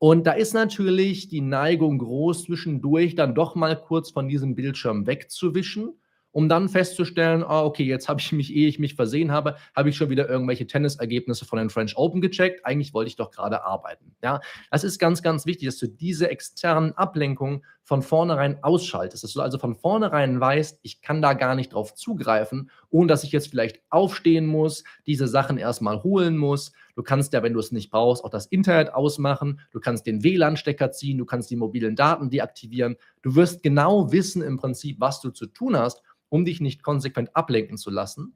Und 0.00 0.26
da 0.26 0.32
ist 0.32 0.54
natürlich 0.54 1.28
die 1.28 1.42
Neigung 1.42 1.98
groß, 1.98 2.44
zwischendurch 2.44 3.14
dann 3.14 3.34
doch 3.34 3.54
mal 3.54 3.76
kurz 3.76 4.10
von 4.10 4.28
diesem 4.28 4.54
Bildschirm 4.54 5.06
wegzuwischen 5.06 5.92
um 6.32 6.48
dann 6.48 6.68
festzustellen, 6.68 7.42
ah, 7.42 7.62
okay, 7.64 7.84
jetzt 7.84 8.08
habe 8.08 8.20
ich 8.20 8.32
mich, 8.32 8.54
ehe 8.54 8.68
ich 8.68 8.78
mich 8.78 8.94
versehen 8.94 9.32
habe, 9.32 9.56
habe 9.74 9.88
ich 9.88 9.96
schon 9.96 10.10
wieder 10.10 10.28
irgendwelche 10.28 10.66
Tennisergebnisse 10.66 11.44
von 11.44 11.58
den 11.58 11.70
French 11.70 11.96
Open 11.96 12.20
gecheckt. 12.20 12.64
Eigentlich 12.64 12.94
wollte 12.94 13.08
ich 13.08 13.16
doch 13.16 13.30
gerade 13.30 13.64
arbeiten. 13.64 14.14
Ja, 14.22 14.40
das 14.70 14.84
ist 14.84 14.98
ganz, 14.98 15.22
ganz 15.22 15.46
wichtig, 15.46 15.66
dass 15.66 15.78
du 15.78 15.88
diese 15.88 16.30
externen 16.30 16.92
Ablenkungen 16.92 17.64
von 17.84 18.02
vornherein 18.02 18.62
ausschaltest, 18.62 19.24
dass 19.24 19.32
du 19.32 19.40
also 19.40 19.58
von 19.58 19.74
vornherein 19.74 20.40
weißt, 20.40 20.78
ich 20.82 21.02
kann 21.02 21.20
da 21.20 21.32
gar 21.32 21.54
nicht 21.54 21.72
drauf 21.72 21.94
zugreifen, 21.94 22.70
ohne 22.88 23.08
dass 23.08 23.24
ich 23.24 23.32
jetzt 23.32 23.48
vielleicht 23.48 23.82
aufstehen 23.90 24.46
muss, 24.46 24.84
diese 25.06 25.26
Sachen 25.26 25.58
erstmal 25.58 26.02
holen 26.02 26.36
muss. 26.36 26.72
Du 26.94 27.02
kannst 27.02 27.32
ja, 27.32 27.42
wenn 27.42 27.54
du 27.54 27.60
es 27.60 27.72
nicht 27.72 27.90
brauchst, 27.90 28.24
auch 28.24 28.30
das 28.30 28.46
Internet 28.46 28.94
ausmachen. 28.94 29.60
Du 29.72 29.80
kannst 29.80 30.06
den 30.06 30.22
WLAN-Stecker 30.22 30.92
ziehen, 30.92 31.18
du 31.18 31.24
kannst 31.24 31.50
die 31.50 31.56
mobilen 31.56 31.96
Daten 31.96 32.30
deaktivieren. 32.30 32.96
Du 33.22 33.34
wirst 33.34 33.62
genau 33.62 34.12
wissen 34.12 34.42
im 34.42 34.56
Prinzip, 34.56 35.00
was 35.00 35.20
du 35.20 35.30
zu 35.30 35.46
tun 35.46 35.76
hast 35.76 36.02
um 36.30 36.44
dich 36.44 36.60
nicht 36.60 36.82
konsequent 36.82 37.36
ablenken 37.36 37.76
zu 37.76 37.90
lassen. 37.90 38.34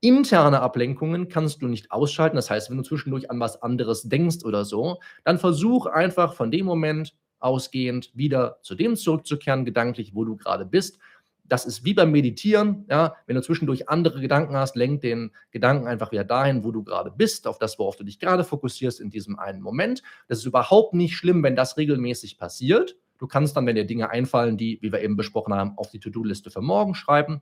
Interne 0.00 0.60
Ablenkungen 0.60 1.28
kannst 1.28 1.62
du 1.62 1.68
nicht 1.68 1.90
ausschalten. 1.92 2.36
Das 2.36 2.50
heißt, 2.50 2.70
wenn 2.70 2.76
du 2.76 2.82
zwischendurch 2.82 3.30
an 3.30 3.40
was 3.40 3.62
anderes 3.62 4.02
denkst 4.02 4.44
oder 4.44 4.64
so, 4.64 4.98
dann 5.24 5.38
versuch 5.38 5.86
einfach 5.86 6.34
von 6.34 6.50
dem 6.50 6.66
Moment 6.66 7.14
ausgehend 7.46 8.10
wieder 8.14 8.58
zu 8.62 8.74
dem 8.74 8.96
zurückzukehren, 8.96 9.64
gedanklich, 9.64 10.14
wo 10.14 10.24
du 10.24 10.36
gerade 10.36 10.66
bist. 10.66 10.98
Das 11.44 11.64
ist 11.64 11.84
wie 11.84 11.94
beim 11.94 12.10
Meditieren. 12.10 12.84
Ja, 12.90 13.14
wenn 13.26 13.36
du 13.36 13.42
zwischendurch 13.42 13.88
andere 13.88 14.20
Gedanken 14.20 14.56
hast, 14.56 14.74
lenk 14.74 15.00
den 15.02 15.30
Gedanken 15.52 15.86
einfach 15.86 16.10
wieder 16.10 16.24
dahin, 16.24 16.64
wo 16.64 16.72
du 16.72 16.82
gerade 16.82 17.10
bist, 17.10 17.46
auf 17.46 17.58
das, 17.58 17.78
worauf 17.78 17.96
du 17.96 18.02
dich 18.02 18.18
gerade 18.18 18.42
fokussierst 18.42 19.00
in 19.00 19.10
diesem 19.10 19.38
einen 19.38 19.62
Moment. 19.62 20.02
Das 20.26 20.38
ist 20.38 20.44
überhaupt 20.44 20.92
nicht 20.92 21.14
schlimm, 21.14 21.44
wenn 21.44 21.54
das 21.54 21.76
regelmäßig 21.76 22.36
passiert. 22.36 22.96
Du 23.18 23.28
kannst 23.28 23.56
dann, 23.56 23.64
wenn 23.66 23.76
dir 23.76 23.86
Dinge 23.86 24.10
einfallen, 24.10 24.58
die, 24.58 24.78
wie 24.82 24.92
wir 24.92 25.00
eben 25.00 25.16
besprochen 25.16 25.54
haben, 25.54 25.78
auf 25.78 25.90
die 25.90 26.00
To-Do-Liste 26.00 26.50
für 26.50 26.60
morgen 26.60 26.94
schreiben. 26.94 27.40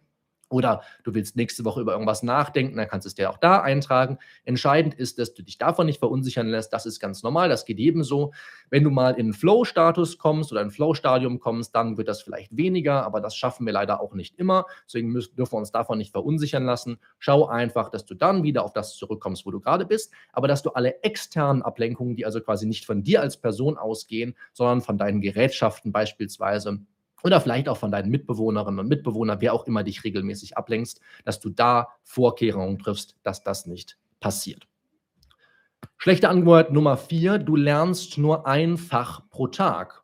Oder 0.54 0.82
du 1.02 1.14
willst 1.14 1.34
nächste 1.34 1.64
Woche 1.64 1.80
über 1.80 1.92
irgendwas 1.94 2.22
nachdenken, 2.22 2.76
dann 2.76 2.86
kannst 2.86 3.06
du 3.06 3.08
es 3.08 3.16
dir 3.16 3.28
auch 3.28 3.38
da 3.38 3.60
eintragen. 3.60 4.18
Entscheidend 4.44 4.94
ist, 4.94 5.18
dass 5.18 5.34
du 5.34 5.42
dich 5.42 5.58
davon 5.58 5.86
nicht 5.86 5.98
verunsichern 5.98 6.46
lässt. 6.46 6.72
Das 6.72 6.86
ist 6.86 7.00
ganz 7.00 7.24
normal, 7.24 7.48
das 7.48 7.64
geht 7.64 7.80
jedem 7.80 8.04
so. 8.04 8.32
Wenn 8.70 8.84
du 8.84 8.90
mal 8.90 9.14
in 9.14 9.32
Flow-Status 9.32 10.16
kommst 10.16 10.52
oder 10.52 10.62
in 10.62 10.70
Flow-Stadium 10.70 11.40
kommst, 11.40 11.74
dann 11.74 11.96
wird 11.96 12.06
das 12.06 12.22
vielleicht 12.22 12.56
weniger, 12.56 13.04
aber 13.04 13.20
das 13.20 13.34
schaffen 13.34 13.66
wir 13.66 13.72
leider 13.72 14.00
auch 14.00 14.14
nicht 14.14 14.38
immer. 14.38 14.66
Deswegen 14.86 15.08
müssen, 15.08 15.34
dürfen 15.34 15.54
wir 15.54 15.58
uns 15.58 15.72
davon 15.72 15.98
nicht 15.98 16.12
verunsichern 16.12 16.64
lassen. 16.64 16.98
Schau 17.18 17.46
einfach, 17.48 17.90
dass 17.90 18.04
du 18.04 18.14
dann 18.14 18.44
wieder 18.44 18.64
auf 18.64 18.72
das 18.72 18.94
zurückkommst, 18.94 19.44
wo 19.46 19.50
du 19.50 19.58
gerade 19.58 19.84
bist, 19.84 20.12
aber 20.32 20.46
dass 20.46 20.62
du 20.62 20.70
alle 20.70 21.02
externen 21.02 21.62
Ablenkungen, 21.62 22.14
die 22.14 22.26
also 22.26 22.40
quasi 22.40 22.66
nicht 22.66 22.86
von 22.86 23.02
dir 23.02 23.22
als 23.22 23.38
Person 23.38 23.76
ausgehen, 23.76 24.36
sondern 24.52 24.82
von 24.82 24.98
deinen 24.98 25.20
Gerätschaften 25.20 25.90
beispielsweise, 25.90 26.78
oder 27.22 27.40
vielleicht 27.40 27.68
auch 27.68 27.76
von 27.78 27.90
deinen 27.90 28.10
Mitbewohnerinnen 28.10 28.80
und 28.80 28.88
Mitbewohnern, 28.88 29.40
wer 29.40 29.54
auch 29.54 29.66
immer 29.66 29.82
dich 29.82 30.04
regelmäßig 30.04 30.56
ablenkst, 30.56 31.00
dass 31.24 31.40
du 31.40 31.48
da 31.50 31.88
Vorkehrungen 32.02 32.78
triffst, 32.78 33.16
dass 33.22 33.42
das 33.42 33.66
nicht 33.66 33.98
passiert. 34.20 34.66
Schlechte 35.96 36.28
Angewohnheit 36.28 36.72
Nummer 36.72 36.96
vier, 36.96 37.38
du 37.38 37.56
lernst 37.56 38.18
nur 38.18 38.46
ein 38.46 38.76
Fach 38.76 39.28
pro 39.30 39.46
Tag. 39.46 40.02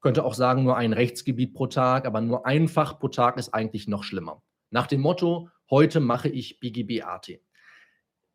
Könnte 0.00 0.24
auch 0.24 0.34
sagen, 0.34 0.64
nur 0.64 0.76
ein 0.76 0.92
Rechtsgebiet 0.92 1.54
pro 1.54 1.66
Tag, 1.66 2.06
aber 2.06 2.20
nur 2.20 2.46
ein 2.46 2.68
Fach 2.68 2.98
pro 2.98 3.08
Tag 3.08 3.38
ist 3.38 3.54
eigentlich 3.54 3.88
noch 3.88 4.04
schlimmer. 4.04 4.42
Nach 4.70 4.86
dem 4.86 5.00
Motto, 5.00 5.48
heute 5.70 6.00
mache 6.00 6.28
ich 6.28 6.60
BGB-AT. 6.60 7.40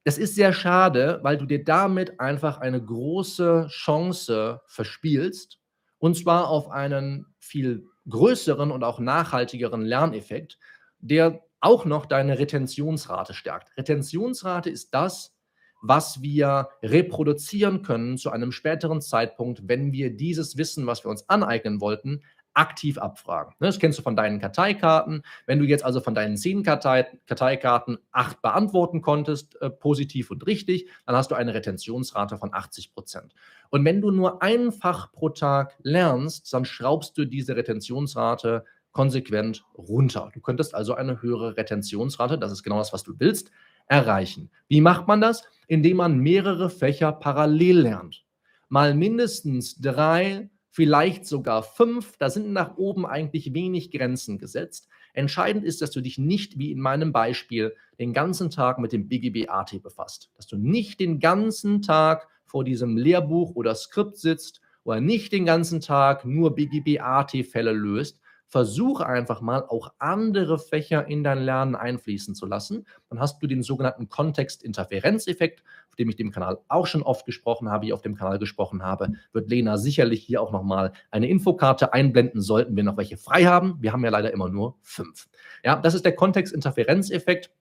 Das 0.04 0.18
ist 0.18 0.36
sehr 0.36 0.54
schade, 0.54 1.20
weil 1.22 1.38
du 1.38 1.46
dir 1.46 1.64
damit 1.64 2.20
einfach 2.20 2.58
eine 2.58 2.84
große 2.84 3.68
Chance 3.70 4.62
verspielst, 4.66 5.60
und 6.00 6.16
zwar 6.16 6.48
auf 6.48 6.70
einen 6.70 7.28
viel 7.40 7.86
größeren 8.10 8.72
und 8.72 8.84
auch 8.84 9.00
nachhaltigeren 9.00 9.82
Lerneffekt, 9.82 10.58
der 11.00 11.44
auch 11.62 11.86
noch 11.86 12.06
deine 12.06 12.40
Retentionsrate 12.40 13.34
stärkt. 13.34 13.78
Retentionsrate 13.78 14.70
ist 14.70 14.94
das, 14.94 15.36
was 15.82 16.22
wir 16.22 16.70
reproduzieren 16.84 17.84
können 17.84 18.18
zu 18.18 18.32
einem 18.32 18.52
späteren 18.52 19.02
Zeitpunkt, 19.02 19.68
wenn 19.68 19.94
wir 19.94 20.16
dieses 20.16 20.58
Wissen, 20.58 20.88
was 20.88 21.06
wir 21.06 21.10
uns 21.10 21.28
aneignen 21.30 21.80
wollten, 21.80 22.22
aktiv 22.54 22.98
abfragen. 22.98 23.54
Ne, 23.60 23.68
das 23.68 23.80
kennst 23.80 24.00
du 24.00 24.04
von 24.04 24.16
deinen 24.16 24.40
Karteikarten. 24.40 25.24
Wenn 25.46 25.60
du 25.60 25.66
jetzt 25.66 25.84
also 25.84 26.02
von 26.02 26.16
deinen 26.16 26.38
zehn 26.38 26.64
Kartei 26.64 27.08
Karteikarten 27.28 27.98
acht 28.12 28.42
beantworten 28.42 29.02
konntest, 29.02 29.62
äh, 29.62 29.70
positiv 29.70 30.32
und 30.32 30.46
richtig, 30.46 30.90
dann 31.06 31.16
hast 31.16 31.32
du 31.32 31.36
eine 31.36 31.54
Retentionsrate 31.54 32.38
von 32.38 32.54
80 32.54 32.94
Prozent. 32.94 33.34
Und 33.70 33.86
wenn 33.86 34.02
du 34.02 34.12
nur 34.12 34.42
ein 34.42 34.72
Fach 34.72 35.12
pro 35.12 35.30
Tag 35.30 35.76
lernst, 35.84 36.52
dann 36.54 36.66
schraubst 36.66 37.18
du 37.18 37.26
diese 37.26 37.56
Retentionsrate 37.56 38.66
konsequent 38.92 39.64
runter. 39.78 40.30
Du 40.34 40.42
könntest 40.42 40.74
also 40.74 40.96
eine 40.96 41.22
höhere 41.22 41.56
Retentionsrate, 41.56 42.38
das 42.38 42.52
ist 42.52 42.64
genau 42.64 42.80
das, 42.80 42.92
was 42.92 43.04
du 43.04 43.14
willst, 43.20 43.52
erreichen. 43.88 44.50
Wie 44.68 44.82
macht 44.82 45.08
man 45.08 45.22
das? 45.22 45.44
Indem 45.68 45.98
man 45.98 46.18
mehrere 46.20 46.70
Fächer 46.70 47.12
parallel 47.12 47.82
lernt. 47.82 48.26
Mal 48.70 48.94
mindestens 48.94 49.80
drei 49.80 50.50
vielleicht 50.80 51.26
sogar 51.26 51.62
fünf. 51.62 52.16
Da 52.20 52.30
sind 52.30 52.54
nach 52.54 52.78
oben 52.78 53.06
eigentlich 53.06 53.54
wenig 53.54 53.92
Grenzen 53.92 54.38
gesetzt. 54.38 54.88
Entscheidend 55.14 55.66
ist, 55.66 55.82
dass 55.82 55.92
du 55.92 56.00
dich 56.00 56.18
nicht, 56.18 56.58
wie 56.58 56.72
in 56.72 56.80
meinem 56.80 57.12
Beispiel, 57.12 57.76
den 58.00 58.14
ganzen 58.14 58.50
Tag 58.50 58.80
mit 58.80 58.94
dem 58.94 59.10
BGB-AT 59.10 59.84
befasst. 59.84 60.32
Dass 60.38 60.48
du 60.48 60.56
nicht 60.56 61.02
den 61.02 61.20
ganzen 61.20 61.82
Tag 61.82 62.30
vor 62.46 62.64
diesem 62.64 62.96
Lehrbuch 62.96 63.56
oder 63.56 63.76
Skript 63.76 64.16
sitzt 64.16 64.62
oder 64.86 65.02
nicht 65.02 65.34
den 65.34 65.44
ganzen 65.44 65.82
Tag 65.82 66.24
nur 66.24 66.56
BGB-AT-Fälle 66.56 67.74
löst, 67.74 68.22
versuche 68.50 69.06
einfach 69.06 69.42
mal 69.42 69.64
auch 69.64 69.94
andere 70.00 70.58
Fächer 70.58 71.08
in 71.08 71.24
dein 71.24 71.38
Lernen 71.38 71.76
einfließen 71.76 72.34
zu 72.34 72.48
lassen. 72.48 72.86
Dann 73.10 73.20
hast 73.20 73.42
du 73.42 73.48
den 73.48 73.62
sogenannten 73.62 74.10
Kontextinterferenzeffekt, 74.10 75.64
auf 75.88 75.96
dem 75.96 76.10
ich 76.10 76.16
dem 76.16 76.32
Kanal 76.32 76.58
auch 76.68 76.88
schon 76.88 77.04
oft 77.04 77.28
gesprochen 77.28 77.70
habe, 77.70 77.86
hier 77.86 77.94
auf 77.94 78.02
dem 78.02 78.16
Kanal 78.16 78.40
gesprochen 78.40 78.82
habe, 78.82 79.14
wird 79.34 79.50
Lena 79.50 79.78
sicherlich 79.78 80.24
hier 80.24 80.42
auch 80.42 80.52
nochmal 80.52 80.94
eine 81.12 81.30
Infokarte 81.30 81.94
einblenden, 81.94 82.42
sollten 82.42 82.76
wir 82.76 82.84
noch 82.84 82.98
welche 82.98 83.18
frei 83.18 83.46
haben. 83.46 83.78
Wir 83.82 83.94
haben 83.94 84.04
ja 84.04 84.10
leider 84.10 84.34
immer 84.34 84.50
nur 84.50 84.78
fünf. 84.82 85.30
Ja, 85.64 85.76
das 85.76 85.94
ist 85.94 86.04
der 86.04 86.16
Kontextinterferenzeffekt. 86.16 87.52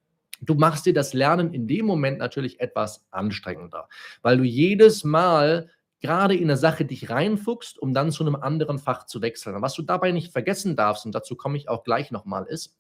Du 0.41 0.55
machst 0.55 0.87
dir 0.87 0.95
das 0.95 1.13
Lernen 1.13 1.53
in 1.53 1.67
dem 1.67 1.85
Moment 1.85 2.19
natürlich 2.19 2.61
etwas 2.61 3.05
anstrengender, 3.11 3.89
weil 4.23 4.39
du 4.39 4.45
jedes 4.45 5.05
Mal 5.05 5.69
gerade 6.01 6.37
in 6.37 6.45
eine 6.45 6.57
Sache 6.57 6.85
dich 6.85 7.11
reinfuchst, 7.11 7.79
um 7.79 7.93
dann 7.93 8.13
zu 8.13 8.25
einem 8.25 8.37
anderen 8.37 8.79
Fach 8.79 9.07
zu 9.07 9.21
wechseln. 9.23 9.57
Und 9.57 9.63
was 9.63 9.75
du 9.75 9.83
dabei 9.83 10.13
nicht 10.13 10.33
vergessen 10.33 10.77
darfst, 10.77 11.07
und 11.07 11.15
dazu 11.15 11.37
komme 11.37 11.57
ich 11.57 11.69
auch 11.69 11.85
gleich 11.85 12.11
nochmal, 12.11 12.47
ist, 12.47 12.77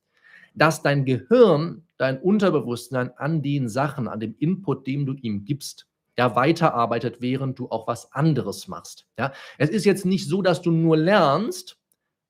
dass 0.55 0.83
dein 0.83 1.05
Gehirn, 1.05 1.85
dein 1.97 2.21
Unterbewusstsein 2.21 3.13
an 3.17 3.43
den 3.43 3.69
Sachen, 3.69 4.09
an 4.09 4.21
dem 4.21 4.35
Input, 4.39 4.87
dem 4.87 5.07
du 5.07 5.15
ihm 5.15 5.45
gibst, 5.45 5.87
ja 6.17 6.35
weiterarbeitet, 6.35 7.21
während 7.21 7.59
du 7.59 7.71
auch 7.71 7.87
was 7.87 8.13
anderes 8.13 8.67
machst. 8.67 9.07
Ja? 9.19 9.33
Es 9.57 9.71
ist 9.71 9.85
jetzt 9.85 10.05
nicht 10.05 10.29
so, 10.29 10.43
dass 10.43 10.63
du 10.63 10.71
nur 10.71 10.97
lernst 10.97 11.79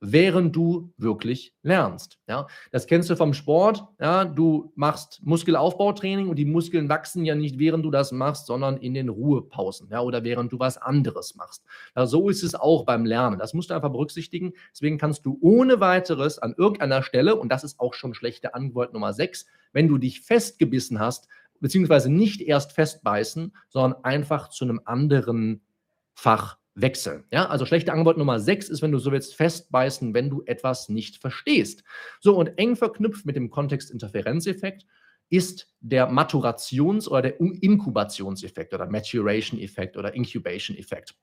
während 0.01 0.55
du 0.55 0.93
wirklich 0.97 1.55
lernst. 1.63 2.19
Ja, 2.29 2.47
das 2.71 2.87
kennst 2.87 3.11
du 3.11 3.17
vom 3.17 3.35
Sport. 3.35 3.85
Ja, 4.01 4.25
du 4.25 4.73
machst 4.77 5.21
Muskelaufbautraining 5.25 6.29
und 6.29 6.37
die 6.37 6.45
Muskeln 6.45 6.89
wachsen 6.89 7.25
ja 7.25 7.35
nicht 7.35 7.59
während 7.59 7.85
du 7.85 7.91
das 7.91 8.13
machst, 8.13 8.47
sondern 8.47 8.77
in 8.77 8.95
den 8.95 9.09
Ruhepausen. 9.09 9.89
Ja, 9.91 10.01
oder 10.01 10.25
während 10.25 10.53
du 10.53 10.59
was 10.59 10.79
anderes 10.79 11.35
machst. 11.35 11.65
Ja, 11.97 12.07
so 12.07 12.29
ist 12.29 12.43
es 12.43 12.55
auch 12.55 12.85
beim 12.85 13.05
Lernen. 13.05 13.39
Das 13.39 13.55
musst 13.55 13.71
du 13.71 13.75
einfach 13.75 13.91
berücksichtigen. 13.91 14.53
Deswegen 14.73 14.99
kannst 14.99 15.27
du 15.27 15.39
ohne 15.41 15.81
weiteres 15.81 16.39
an 16.39 16.55
irgendeiner 16.57 17.03
Stelle, 17.03 17.37
und 17.37 17.51
das 17.51 17.65
ist 17.65 17.81
auch 17.81 17.95
schon 17.95 18.15
schlechte 18.15 18.55
Antwort 18.55 18.93
Nummer 18.93 19.13
6, 19.13 19.47
wenn 19.73 19.89
du 19.89 19.99
dich 19.99 20.21
festgebissen 20.21 21.01
hast, 21.01 21.29
beziehungsweise 21.61 22.11
nicht 22.11 22.41
erst 22.41 22.73
festbeißen, 22.73 23.57
sondern 23.69 24.05
einfach 24.05 24.49
zu 24.49 24.65
einem 24.65 24.81
anderen 24.85 25.63
Fach 26.15 26.59
wechseln. 26.81 27.25
Ja, 27.31 27.47
also 27.47 27.67
schlechte 27.67 27.93
Angebot 27.93 28.17
Nummer 28.17 28.41
6 28.41 28.69
ist, 28.69 28.83
wenn 28.83 28.93
du 28.93 28.99
so 28.99 29.13
willst, 29.13 29.35
festbeißen, 29.35 30.15
wenn 30.15 30.31
du 30.31 30.43
etwas 30.47 30.89
nicht 30.89 31.17
verstehst. 31.17 31.83
So 32.21 32.37
und 32.37 32.59
eng 32.59 32.77
verknüpft 32.77 33.27
mit 33.27 33.37
dem 33.37 33.51
Kontextinterferenzeffekt 33.51 34.87
ist 35.31 35.69
der 35.81 36.09
Maturations- 36.09 37.09
oder 37.09 37.23
der 37.23 37.41
Inkubationseffekt 37.41 38.73
oder 38.73 38.87
Maturation-Effekt 38.87 39.97
oder 39.97 40.15
Incubation-Effekt. 40.15 41.15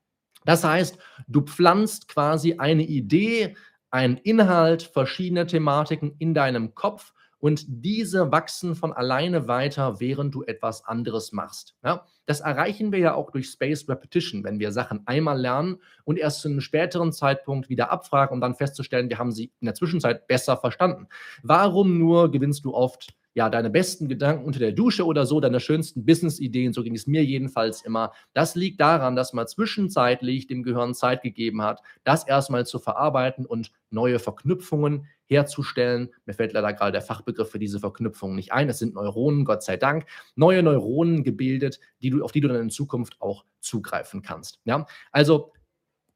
Das 0.46 0.64
heißt, 0.64 0.98
du 1.28 1.42
pflanzt 1.42 2.08
quasi 2.08 2.56
eine 2.58 2.84
Idee, 2.84 3.56
einen 3.90 4.18
Inhalt, 4.18 4.84
verschiedene 4.84 5.48
Thematiken 5.48 6.16
in 6.20 6.34
deinem 6.34 6.76
Kopf 6.76 7.14
und 7.40 7.66
diese 7.68 8.32
wachsen 8.32 8.76
von 8.76 8.94
alleine 8.94 9.48
weiter, 9.48 10.00
während 10.00 10.36
du 10.36 10.44
etwas 10.44 10.86
anderes 10.86 11.32
machst. 11.32 11.76
Ja? 11.84 12.06
Das 12.26 12.40
erreichen 12.40 12.92
wir 12.92 13.00
ja 13.00 13.14
auch 13.14 13.32
durch 13.32 13.50
Spaced 13.50 13.90
Repetition, 13.90 14.44
wenn 14.44 14.60
wir 14.60 14.72
Sachen 14.72 15.02
einmal 15.06 15.40
lernen 15.40 15.78
und 16.04 16.18
erst 16.18 16.42
zu 16.42 16.48
einem 16.48 16.62
späteren 16.62 17.12
Zeitpunkt 17.12 17.70
wieder 17.70 17.92
abfragen, 17.92 18.34
um 18.34 18.42
dann 18.42 18.56
festzustellen, 18.56 19.10
wir 19.10 19.20
haben 19.20 19.32
sie 19.32 19.52
in 19.60 19.66
der 19.66 19.76
Zwischenzeit 19.76 20.28
besser 20.28 20.58
verstanden. 20.58 21.08
Warum 21.44 22.00
nur 22.00 22.32
gewinnst 22.32 22.66
du 22.66 22.74
oft 22.74 23.16
ja, 23.36 23.50
deine 23.50 23.70
besten 23.70 24.08
Gedanken 24.08 24.46
unter 24.46 24.60
der 24.60 24.72
Dusche 24.72 25.06
oder 25.06 25.26
so, 25.26 25.42
deine 25.42 25.60
schönsten 25.60 26.06
Business-Ideen, 26.06 26.72
so 26.72 26.84
ging 26.84 26.96
es 26.96 27.06
mir 27.06 27.24
jedenfalls 27.24 27.82
immer. 27.84 28.14
Das 28.34 28.56
liegt 28.56 28.80
daran, 28.80 29.18
dass 29.18 29.34
man 29.34 29.46
zwischenzeitlich 29.46 30.48
dem 30.48 30.64
Gehirn 30.64 30.94
Zeit 30.94 31.22
gegeben 31.22 31.62
hat, 31.62 31.82
das 32.06 32.26
erstmal 32.26 32.66
zu 32.66 32.80
verarbeiten 32.80 33.46
und 33.46 33.72
neue 33.90 34.20
Verknüpfungen 34.20 35.08
herzustellen. 35.28 36.10
Mir 36.26 36.34
fällt 36.34 36.54
leider 36.54 36.74
gerade 36.74 36.92
der 36.92 37.02
Fachbegriff 37.02 37.50
für 37.50 37.60
diese 37.60 37.80
Verknüpfungen 37.80 38.36
nicht 38.36 38.52
ein. 38.52 38.70
Es 38.70 38.80
sind 38.80 38.94
Neuronen, 38.94 39.46
Gott 39.46 39.64
sei 39.64 39.78
Dank, 39.78 40.06
neue 40.36 40.64
Neuronen 40.64 41.24
gebildet, 41.24 41.80
die 42.02 42.10
du, 42.10 42.24
auf 42.24 42.32
die 42.32 42.42
du 42.42 42.48
dann 42.48 42.62
in 42.62 42.70
Zukunft 42.70 43.22
auch 43.22 43.46
zugreifen 43.60 44.22
kannst. 44.22 44.60
Ja? 44.66 44.86
Also 45.12 45.54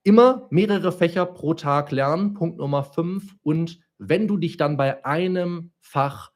immer 0.04 0.48
mehrere 0.50 0.92
Fächer 0.92 1.26
pro 1.26 1.54
Tag 1.54 1.92
lernen, 1.92 2.34
Punkt 2.34 2.58
Nummer 2.58 2.84
fünf. 2.84 3.36
Und 3.42 3.80
wenn 3.98 4.28
du 4.28 4.38
dich 4.38 4.58
dann 4.58 4.78
bei 4.78 5.06
einem 5.06 5.72
Fach 5.80 6.32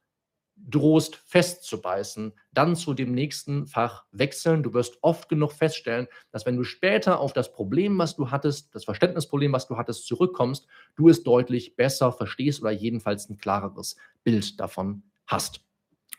drohst 0.68 1.16
festzubeißen, 1.16 2.32
dann 2.52 2.76
zu 2.76 2.94
dem 2.94 3.12
nächsten 3.12 3.66
Fach 3.66 4.04
wechseln. 4.12 4.62
Du 4.62 4.72
wirst 4.72 4.98
oft 5.02 5.28
genug 5.28 5.52
feststellen, 5.52 6.08
dass 6.30 6.46
wenn 6.46 6.56
du 6.56 6.64
später 6.64 7.20
auf 7.20 7.32
das 7.32 7.52
Problem, 7.52 7.98
was 7.98 8.16
du 8.16 8.30
hattest, 8.30 8.74
das 8.74 8.84
Verständnisproblem, 8.84 9.52
was 9.52 9.66
du 9.66 9.76
hattest, 9.76 10.06
zurückkommst, 10.06 10.66
du 10.96 11.08
es 11.08 11.22
deutlich 11.22 11.76
besser 11.76 12.12
verstehst 12.12 12.62
oder 12.62 12.70
jedenfalls 12.70 13.28
ein 13.28 13.38
klareres 13.38 13.96
Bild 14.22 14.58
davon 14.60 15.02
hast. 15.26 15.60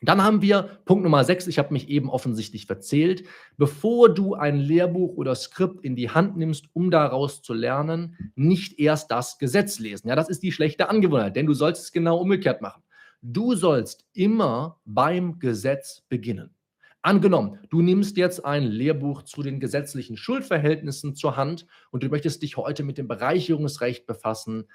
Dann 0.02 0.22
haben 0.24 0.42
wir 0.42 0.82
Punkt 0.86 1.04
Nummer 1.04 1.24
6, 1.24 1.48
ich 1.48 1.58
habe 1.58 1.74
mich 1.74 1.90
eben 1.90 2.10
offensichtlich 2.10 2.66
verzählt. 2.66 3.24
Bevor 3.58 4.14
du 4.14 4.36
ein 4.36 4.58
Lehrbuch 4.58 5.16
oder 5.16 5.36
Skript 5.36 5.84
in 5.84 5.96
die 5.96 6.10
Hand 6.10 6.38
nimmst, 6.38 6.66
um 6.74 6.92
daraus 6.92 7.42
zu 7.42 7.54
lernen, 7.54 8.32
nicht 8.36 8.78
erst 8.78 9.10
das 9.10 9.40
Gesetz 9.40 9.80
lesen. 9.80 10.10
Ja, 10.10 10.16
das 10.16 10.30
ist 10.30 10.44
die 10.44 10.52
schlechte 10.52 10.90
Angewohnheit, 10.90 11.36
denn 11.36 11.46
du 11.46 11.54
sollst 11.54 11.84
es 11.84 11.92
genau 11.92 12.18
umgekehrt 12.18 12.62
machen. 12.62 12.84
Du 13.28 13.56
sollst 13.56 14.06
immer 14.14 14.80
beim 14.86 15.40
Gesetz 15.40 16.04
beginnen. 16.10 16.54
Angenommen, 17.02 17.58
du 17.72 17.82
nimmst 17.82 18.18
jetzt 18.18 18.46
ein 18.46 18.62
Lehrbuch 18.62 19.24
zu 19.24 19.42
den 19.42 19.60
gesetzlichen 19.60 20.16
Schuldverhältnissen 20.16 21.16
zur 21.16 21.36
Hand 21.36 21.66
und 21.90 22.04
du 22.04 22.10
möchtest 22.10 22.44
dich 22.44 22.56
heute 22.56 22.84
mit 22.84 23.00
dem 23.00 23.08
Bereicherungsrecht 23.08 24.06
befassen. 24.06 24.68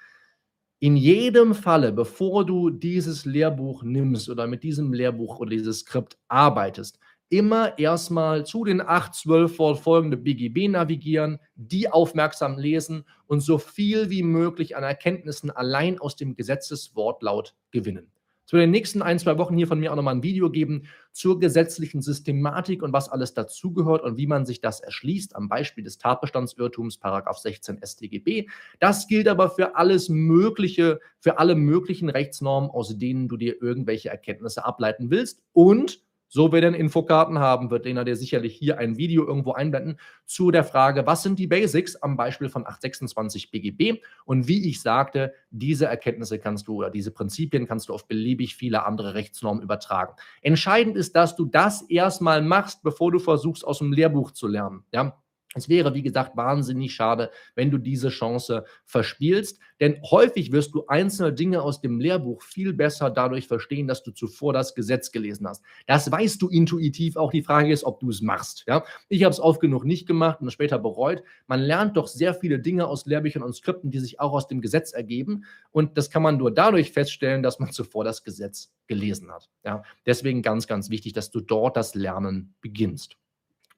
in 0.80 0.97
jedem 0.97 1.54
Falle, 1.54 1.92
bevor 1.92 2.45
du 2.45 2.71
dieses 2.71 3.25
Lehrbuch 3.25 3.85
nimmst 3.85 4.28
oder 4.28 4.49
mit 4.49 4.64
diesem 4.64 4.92
Lehrbuch 4.92 5.38
oder 5.38 5.50
dieses 5.50 5.80
Skript 5.80 6.19
arbeitest, 6.26 6.99
immer 7.28 7.78
erstmal 7.78 8.45
zu 8.47 8.64
den 8.64 8.80
8, 8.80 9.14
12 9.14 9.54
fortfolgende 9.54 10.16
BGB 10.16 10.66
navigieren, 10.69 11.38
die 11.54 11.88
aufmerksam 11.88 12.59
lesen 12.59 13.04
und 13.28 13.42
so 13.42 13.59
viel 13.59 14.11
wie 14.11 14.25
möglich 14.25 14.76
an 14.76 14.83
Erkenntnissen 14.83 15.52
allein 15.52 16.00
aus 16.00 16.16
dem 16.16 16.35
Gesetzeswortlaut 16.35 17.54
gewinnen. 17.71 18.11
Es 18.50 18.52
wird 18.52 18.64
in 18.64 18.73
den 18.73 18.80
nächsten 18.80 19.00
ein, 19.00 19.16
zwei 19.21 19.38
Wochen 19.38 19.57
hier 19.57 19.69
von 19.69 19.78
mir 19.78 19.92
auch 19.92 19.97
nochmal 19.97 20.16
ein 20.16 20.25
Video 20.25 20.50
geben 20.50 20.88
zur 21.12 21.38
gesetzlichen 21.38 22.02
Systematik 22.02 22.83
und 22.83 22.92
was 22.92 23.09
alles 23.09 23.33
dazugehört 23.33 24.02
und 24.02 24.16
wie 24.16 24.26
man 24.26 24.45
sich 24.45 24.61
das 24.61 24.80
erschließt, 24.80 25.37
am 25.37 25.49
Beispiel 25.49 25.85
des 25.85 25.99
Tatbestandsirrtums, 25.99 26.99
Paragraph 26.99 27.38
16 27.38 27.78
StGB. 27.80 28.49
Das 28.80 29.07
gilt 29.07 29.28
aber 29.28 29.50
für 29.50 29.76
alles 29.76 30.09
Mögliche, 30.09 30.99
für 31.21 31.38
alle 31.38 31.54
möglichen 31.54 32.11
Rechtsnormen, 32.11 32.71
aus 32.71 32.99
denen 32.99 33.28
du 33.28 33.37
dir 33.37 33.62
irgendwelche 33.62 34.09
Erkenntnisse 34.09 34.64
ableiten 34.64 35.12
willst 35.12 35.45
und 35.52 36.02
so 36.31 36.53
wir 36.53 36.61
denn 36.61 36.75
Infokarten 36.75 37.39
haben, 37.41 37.71
wird 37.71 37.85
Lena 37.85 38.05
dir 38.05 38.17
sicherlich 38.17 38.57
hier 38.57 38.79
ein 38.79 38.97
Video 38.97 39.27
irgendwo 39.27 39.53
einblenden 39.53 39.99
zu 40.25 40.51
der 40.51 40.65
Frage, 40.65 41.07
was 41.07 41.23
sind 41.23 41.39
die 41.39 41.49
Basics 41.49 41.97
am 41.97 42.17
Beispiel 42.17 42.49
von 42.49 42.67
826 42.67 43.51
BGB 43.51 44.01
und 44.25 44.49
wie 44.49 44.69
ich 44.69 44.81
sagte, 44.81 45.35
diese 45.51 45.87
Erkenntnisse 45.87 46.39
kannst 46.39 46.69
du 46.69 46.77
oder 46.77 46.91
diese 46.91 47.11
Prinzipien 47.11 47.67
kannst 47.67 47.89
du 47.89 47.95
auf 47.95 48.07
beliebig 48.07 48.55
viele 48.55 48.87
andere 48.87 49.15
Rechtsnormen 49.15 49.63
übertragen. 49.63 50.15
Entscheidend 50.41 50.97
ist, 50.97 51.17
dass 51.17 51.35
du 51.35 51.45
das 51.45 51.83
erstmal 51.83 52.41
machst, 52.43 52.83
bevor 52.83 53.11
du 53.11 53.19
versuchst, 53.19 53.67
aus 53.67 53.79
dem 53.79 53.93
Lehrbuch 53.93 54.31
zu 54.31 54.47
lernen. 54.47 54.85
Ja? 54.93 55.21
Es 55.54 55.69
wäre, 55.69 55.95
wie 55.95 56.02
gesagt, 56.02 56.37
wahnsinnig 56.37 56.95
schade, 56.95 57.30
wenn 57.57 57.73
du 57.73 57.78
diese 57.78 58.09
Chance 58.09 58.64
verspielst, 58.85 59.59
denn 59.80 60.00
häufig 60.09 60.52
wirst 60.52 60.75
du 60.75 60.87
einzelne 60.87 61.33
Dinge 61.33 61.62
aus 61.62 61.80
dem 61.80 61.99
Lehrbuch 61.99 62.42
viel 62.42 62.73
besser 62.73 63.11
dadurch 63.11 63.49
verstehen, 63.49 63.88
dass 63.88 64.04
du 64.04 64.12
zuvor 64.12 64.52
das 64.52 64.76
Gesetz 64.76 65.11
gelesen 65.11 65.49
hast. 65.49 65.64
Das 65.87 66.11
weißt 66.11 66.40
du 66.40 66.49
intuitiv, 66.49 67.16
auch 67.16 67.33
die 67.33 67.42
Frage 67.42 67.73
ist, 67.73 67.83
ob 67.83 67.99
du 67.99 68.11
es 68.11 68.23
machst. 68.23 68.64
Ja? 68.69 68.85
Ich 69.09 69.25
habe 69.25 69.33
es 69.33 69.40
oft 69.40 69.61
genug 69.61 69.85
nicht 69.85 70.07
gemacht 70.07 70.40
und 70.40 70.52
später 70.52 70.78
bereut. 70.78 71.25
Man 71.49 71.59
lernt 71.59 71.97
doch 71.97 72.07
sehr 72.07 72.35
viele 72.35 72.61
Dinge 72.61 72.87
aus 72.87 73.07
Lehrbüchern 73.07 73.42
und 73.42 73.54
Skripten, 73.54 73.90
die 73.90 73.99
sich 73.99 74.21
auch 74.21 74.33
aus 74.33 74.47
dem 74.47 74.61
Gesetz 74.61 74.92
ergeben 74.92 75.45
und 75.73 75.99
das 75.99 76.11
kann 76.11 76.23
man 76.23 76.37
nur 76.37 76.52
dadurch 76.52 76.92
feststellen, 76.92 77.42
dass 77.42 77.59
man 77.59 77.73
zuvor 77.73 78.04
das 78.04 78.23
Gesetz 78.23 78.73
gelesen 78.87 79.33
hat. 79.33 79.49
Ja? 79.64 79.83
Deswegen 80.07 80.42
ganz, 80.42 80.69
ganz 80.69 80.90
wichtig, 80.90 81.12
dass 81.12 81.33
du 81.33 81.40
dort 81.40 81.76
das 81.76 81.97
Lernen 81.97 82.54
beginnst. 82.61 83.16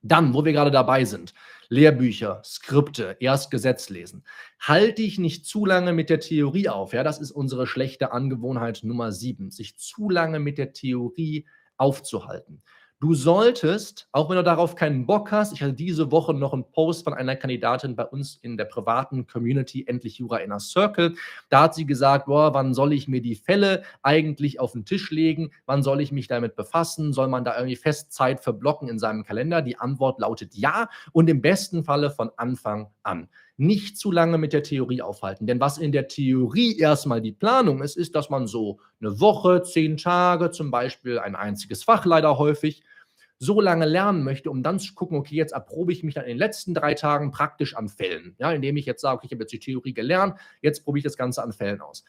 Dann, 0.02 0.34
wo 0.34 0.44
wir 0.44 0.52
gerade 0.52 0.70
dabei 0.70 1.04
sind, 1.04 1.32
Lehrbücher, 1.68 2.42
Skripte, 2.44 3.16
erst 3.20 3.50
Gesetz 3.50 3.88
lesen. 3.88 4.24
Halte 4.60 5.02
dich 5.02 5.18
nicht 5.18 5.46
zu 5.46 5.64
lange 5.64 5.92
mit 5.92 6.10
der 6.10 6.20
Theorie 6.20 6.68
auf. 6.68 6.92
Ja, 6.92 7.02
das 7.04 7.20
ist 7.20 7.30
unsere 7.30 7.66
schlechte 7.66 8.12
Angewohnheit 8.12 8.80
Nummer 8.82 9.12
sieben, 9.12 9.50
sich 9.50 9.78
zu 9.78 10.10
lange 10.10 10.38
mit 10.38 10.58
der 10.58 10.72
Theorie 10.72 11.46
aufzuhalten. 11.76 12.62
Du 13.02 13.14
solltest, 13.14 14.06
auch 14.12 14.30
wenn 14.30 14.36
du 14.36 14.44
darauf 14.44 14.76
keinen 14.76 15.06
Bock 15.06 15.32
hast, 15.32 15.52
ich 15.52 15.60
hatte 15.60 15.72
diese 15.72 16.12
Woche 16.12 16.32
noch 16.32 16.52
einen 16.52 16.70
Post 16.70 17.02
von 17.02 17.14
einer 17.14 17.34
Kandidatin 17.34 17.96
bei 17.96 18.04
uns 18.04 18.38
in 18.42 18.56
der 18.56 18.66
privaten 18.66 19.26
Community, 19.26 19.84
endlich 19.88 20.18
Jura 20.18 20.36
Inner 20.36 20.60
Circle. 20.60 21.16
Da 21.48 21.62
hat 21.62 21.74
sie 21.74 21.84
gesagt, 21.84 22.26
boah, 22.26 22.54
wann 22.54 22.74
soll 22.74 22.92
ich 22.92 23.08
mir 23.08 23.20
die 23.20 23.34
Fälle 23.34 23.82
eigentlich 24.04 24.60
auf 24.60 24.70
den 24.70 24.84
Tisch 24.84 25.10
legen? 25.10 25.50
Wann 25.66 25.82
soll 25.82 26.00
ich 26.00 26.12
mich 26.12 26.28
damit 26.28 26.54
befassen? 26.54 27.12
Soll 27.12 27.26
man 27.26 27.42
da 27.44 27.56
irgendwie 27.56 27.74
fest 27.74 28.12
Zeit 28.12 28.38
verblocken 28.38 28.88
in 28.88 29.00
seinem 29.00 29.24
Kalender? 29.24 29.62
Die 29.62 29.80
Antwort 29.80 30.20
lautet 30.20 30.54
ja 30.54 30.88
und 31.10 31.28
im 31.28 31.42
besten 31.42 31.82
Falle 31.82 32.08
von 32.08 32.30
Anfang 32.36 32.86
an 33.02 33.28
nicht 33.56 33.98
zu 33.98 34.10
lange 34.10 34.38
mit 34.38 34.52
der 34.52 34.62
Theorie 34.62 35.02
aufhalten. 35.02 35.46
Denn 35.46 35.60
was 35.60 35.78
in 35.78 35.92
der 35.92 36.08
Theorie 36.08 36.78
erstmal 36.78 37.20
die 37.20 37.32
Planung 37.32 37.82
ist, 37.82 37.96
ist, 37.96 38.14
dass 38.14 38.30
man 38.30 38.46
so 38.46 38.80
eine 39.00 39.20
Woche, 39.20 39.62
zehn 39.62 39.96
Tage, 39.96 40.50
zum 40.50 40.70
Beispiel 40.70 41.18
ein 41.18 41.36
einziges 41.36 41.84
Fach 41.84 42.04
leider 42.06 42.38
häufig, 42.38 42.82
so 43.42 43.60
lange 43.60 43.86
lernen 43.86 44.22
möchte, 44.22 44.50
um 44.50 44.62
dann 44.62 44.78
zu 44.78 44.94
gucken, 44.94 45.18
okay, 45.18 45.34
jetzt 45.34 45.52
erprobe 45.52 45.92
ich 45.92 46.04
mich 46.04 46.14
dann 46.14 46.24
in 46.24 46.30
den 46.30 46.38
letzten 46.38 46.74
drei 46.74 46.94
Tagen 46.94 47.32
praktisch 47.32 47.74
an 47.74 47.88
Fällen. 47.88 48.36
Ja, 48.38 48.52
indem 48.52 48.76
ich 48.76 48.86
jetzt 48.86 49.02
sage, 49.02 49.16
okay, 49.16 49.26
ich 49.26 49.32
habe 49.32 49.42
jetzt 49.42 49.52
die 49.52 49.58
Theorie 49.58 49.92
gelernt, 49.92 50.38
jetzt 50.60 50.84
probiere 50.84 50.98
ich 50.98 51.04
das 51.04 51.16
Ganze 51.16 51.42
an 51.42 51.52
Fällen 51.52 51.80
aus. 51.80 52.04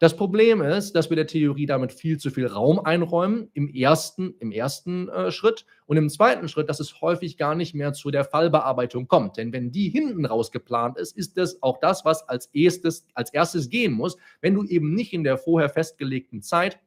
Das 0.00 0.16
Problem 0.16 0.62
ist, 0.62 0.94
dass 0.94 1.10
wir 1.10 1.16
der 1.16 1.26
Theorie 1.26 1.66
damit 1.66 1.92
viel 1.92 2.18
zu 2.18 2.30
viel 2.30 2.46
Raum 2.46 2.78
einräumen 2.78 3.50
im 3.52 3.68
ersten, 3.68 4.34
im 4.38 4.50
ersten 4.50 5.10
äh, 5.10 5.30
Schritt 5.30 5.66
und 5.84 5.98
im 5.98 6.08
zweiten 6.08 6.48
Schritt, 6.48 6.70
dass 6.70 6.80
es 6.80 7.02
häufig 7.02 7.36
gar 7.36 7.54
nicht 7.54 7.74
mehr 7.74 7.92
zu 7.92 8.10
der 8.10 8.24
Fallbearbeitung 8.24 9.08
kommt. 9.08 9.36
Denn 9.36 9.52
wenn 9.52 9.72
die 9.72 9.90
hinten 9.90 10.24
raus 10.24 10.52
geplant 10.52 10.96
ist, 10.96 11.16
ist 11.18 11.36
das 11.36 11.62
auch 11.62 11.80
das, 11.80 12.06
was 12.06 12.26
als 12.28 12.46
erstes, 12.54 13.06
als 13.12 13.30
erstes 13.34 13.68
gehen 13.68 13.92
muss, 13.92 14.16
wenn 14.40 14.54
du 14.54 14.64
eben 14.64 14.94
nicht 14.94 15.12
in 15.12 15.24
der 15.24 15.36
vorher 15.36 15.68
festgelegten 15.68 16.40
Zeit 16.40 16.78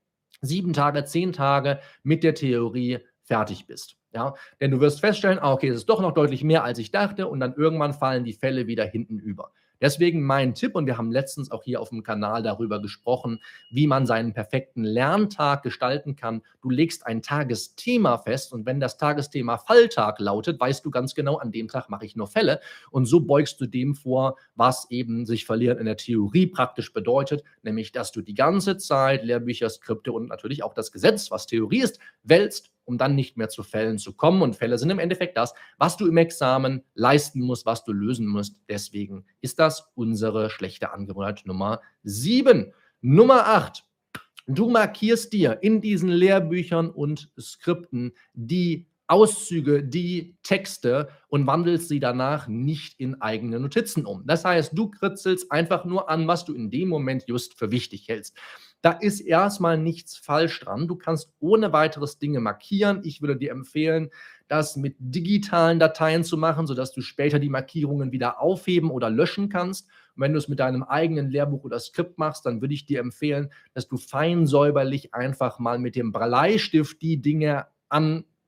sieben 0.42 0.74
Tage, 0.74 1.04
zehn 1.04 1.34
Tage 1.34 1.80
mit 2.02 2.24
der 2.24 2.34
Theorie 2.34 3.00
fertig 3.22 3.68
bist. 3.68 3.98
Ja, 4.14 4.36
denn 4.60 4.72
du 4.72 4.80
wirst 4.82 5.00
feststellen, 5.00 5.40
ah, 5.40 5.54
okay, 5.54 5.70
es 5.70 5.78
ist 5.78 5.90
doch 5.90 6.02
noch 6.02 6.14
deutlich 6.14 6.44
mehr, 6.44 6.64
als 6.64 6.80
ich 6.80 6.92
dachte, 6.92 7.28
und 7.28 7.40
dann 7.40 7.54
irgendwann 7.54 7.94
fallen 7.94 8.26
die 8.26 8.34
Fälle 8.34 8.68
wieder 8.68 8.86
hinten 8.86 9.20
über. 9.20 9.52
Deswegen 9.82 10.22
mein 10.22 10.54
Tipp, 10.54 10.76
und 10.76 10.86
wir 10.86 10.98
haben 10.98 11.12
letztens 11.12 11.50
auch 11.50 11.64
hier 11.64 11.82
auf 11.82 11.90
dem 11.90 12.04
Kanal 12.04 12.44
darüber 12.44 12.80
gesprochen, 12.80 13.42
wie 13.72 13.88
man 13.88 14.06
seinen 14.06 14.32
perfekten 14.32 14.84
Lerntag 14.84 15.64
gestalten 15.64 16.16
kann. 16.16 16.44
Du 16.62 16.70
legst 16.70 17.08
ein 17.08 17.24
Tagesthema 17.24 18.20
fest 18.20 18.54
und 18.54 18.68
wenn 18.68 18.80
das 18.80 18.98
Tagesthema 18.98 19.58
Falltag 19.58 20.20
lautet, 20.20 20.60
weißt 20.60 20.86
du 20.86 20.92
ganz 20.92 21.16
genau, 21.16 21.38
an 21.38 21.52
dem 21.52 21.68
Tag 21.68 21.90
mache 21.90 22.06
ich 22.06 22.16
nur 22.16 22.28
Fälle. 22.28 22.60
Und 22.92 23.06
so 23.06 23.22
beugst 23.22 23.60
du 23.60 23.66
dem 23.66 23.96
vor, 23.96 24.38
was 24.56 24.86
eben 24.92 25.26
sich 25.26 25.46
verlieren 25.46 25.80
in 25.80 25.86
der 25.86 25.98
Theorie 25.98 26.46
praktisch 26.46 26.94
bedeutet, 26.94 27.44
nämlich 27.64 27.92
dass 27.92 28.12
du 28.12 28.22
die 28.22 28.36
ganze 28.36 28.78
Zeit 28.78 29.24
Lehrbücher, 29.24 29.70
Skripte 29.70 30.12
und 30.12 30.28
natürlich 30.28 30.62
auch 30.62 30.76
das 30.76 30.92
Gesetz, 30.92 31.32
was 31.32 31.48
Theorie 31.48 31.82
ist, 31.82 32.00
wälzt 32.22 32.71
um 32.86 32.98
dann 32.98 33.16
nicht 33.16 33.38
mehr 33.38 33.50
zu 33.50 33.64
Fällen 33.64 33.98
zu 33.98 34.14
kommen. 34.14 34.42
Und 34.42 34.56
Fälle 34.56 34.78
sind 34.78 34.90
im 34.90 35.00
Endeffekt 35.00 35.38
das, 35.38 35.54
was 35.78 35.98
du 35.98 36.08
im 36.08 36.18
Examen 36.18 36.84
leisten 36.94 37.42
musst, 37.42 37.66
was 37.66 37.84
du 37.84 37.94
lösen 37.94 38.28
musst. 38.28 38.58
Deswegen 38.70 39.26
ist 39.42 39.60
das 39.60 39.92
unsere 39.96 40.50
schlechte 40.50 40.92
Angewohnheit 40.92 41.44
Nummer 41.46 41.82
7. 42.04 42.74
Nummer 43.02 43.48
8. 43.48 43.86
Du 44.48 44.70
markierst 44.70 45.32
dir 45.34 45.60
in 45.62 45.82
diesen 45.82 46.10
Lehrbüchern 46.10 46.90
und 46.90 47.32
Skripten 47.40 48.14
die 48.34 48.88
Auszüge, 49.12 49.84
die 49.84 50.38
Texte 50.42 51.10
und 51.28 51.46
wandelst 51.46 51.90
sie 51.90 52.00
danach 52.00 52.48
nicht 52.48 52.98
in 52.98 53.22
eigene 53.22 53.60
Notizen 53.60 54.06
um. 54.06 54.26
Das 54.26 54.46
heißt, 54.46 54.72
du 54.74 54.90
kritzelst 54.90 55.52
einfach 55.52 55.84
nur 55.84 56.10
an, 56.10 56.30
was 56.30 56.46
du 56.46 56.54
in 56.54 56.72
dem 56.72 56.88
Moment 56.88 57.26
just 57.28 57.60
für 57.60 57.72
wichtig 57.72 58.08
hältst. 58.08 58.38
Da 58.82 58.92
ist 58.92 59.20
erstmal 59.20 59.78
nichts 59.78 60.16
falsch 60.16 60.62
dran. 60.62 60.88
Du 60.88 60.96
kannst 60.96 61.30
ohne 61.40 61.74
weiteres 61.74 62.20
Dinge 62.20 62.40
markieren. 62.40 63.02
Ich 63.04 63.22
würde 63.22 63.36
dir 63.36 63.52
empfehlen, 63.52 64.12
das 64.48 64.78
mit 64.78 64.96
digitalen 64.98 65.78
Dateien 65.78 66.24
zu 66.24 66.38
machen, 66.38 66.66
sodass 66.66 66.94
du 66.94 67.02
später 67.02 67.38
die 67.38 67.50
Markierungen 67.50 68.14
wieder 68.14 68.40
aufheben 68.42 68.90
oder 68.92 69.10
löschen 69.10 69.50
kannst. 69.50 69.88
Und 70.16 70.24
wenn 70.24 70.32
du 70.32 70.40
es 70.40 70.48
mit 70.48 70.60
deinem 70.60 70.84
eigenen 70.84 71.30
Lehrbuch 71.30 71.66
oder 71.66 71.80
Skript 71.80 72.18
machst, 72.18 72.46
dann 72.46 72.62
würde 72.62 72.74
ich 72.74 72.86
dir 72.86 73.02
empfehlen, 73.02 73.52
dass 73.74 73.90
du 73.90 73.98
fein 73.98 74.48
säuberlich 74.48 75.14
einfach 75.14 75.60
mal 75.60 75.80
mit 75.80 75.98
dem 75.98 76.14
Bleistift 76.14 77.02
die 77.02 77.22
Dinge 77.22 77.68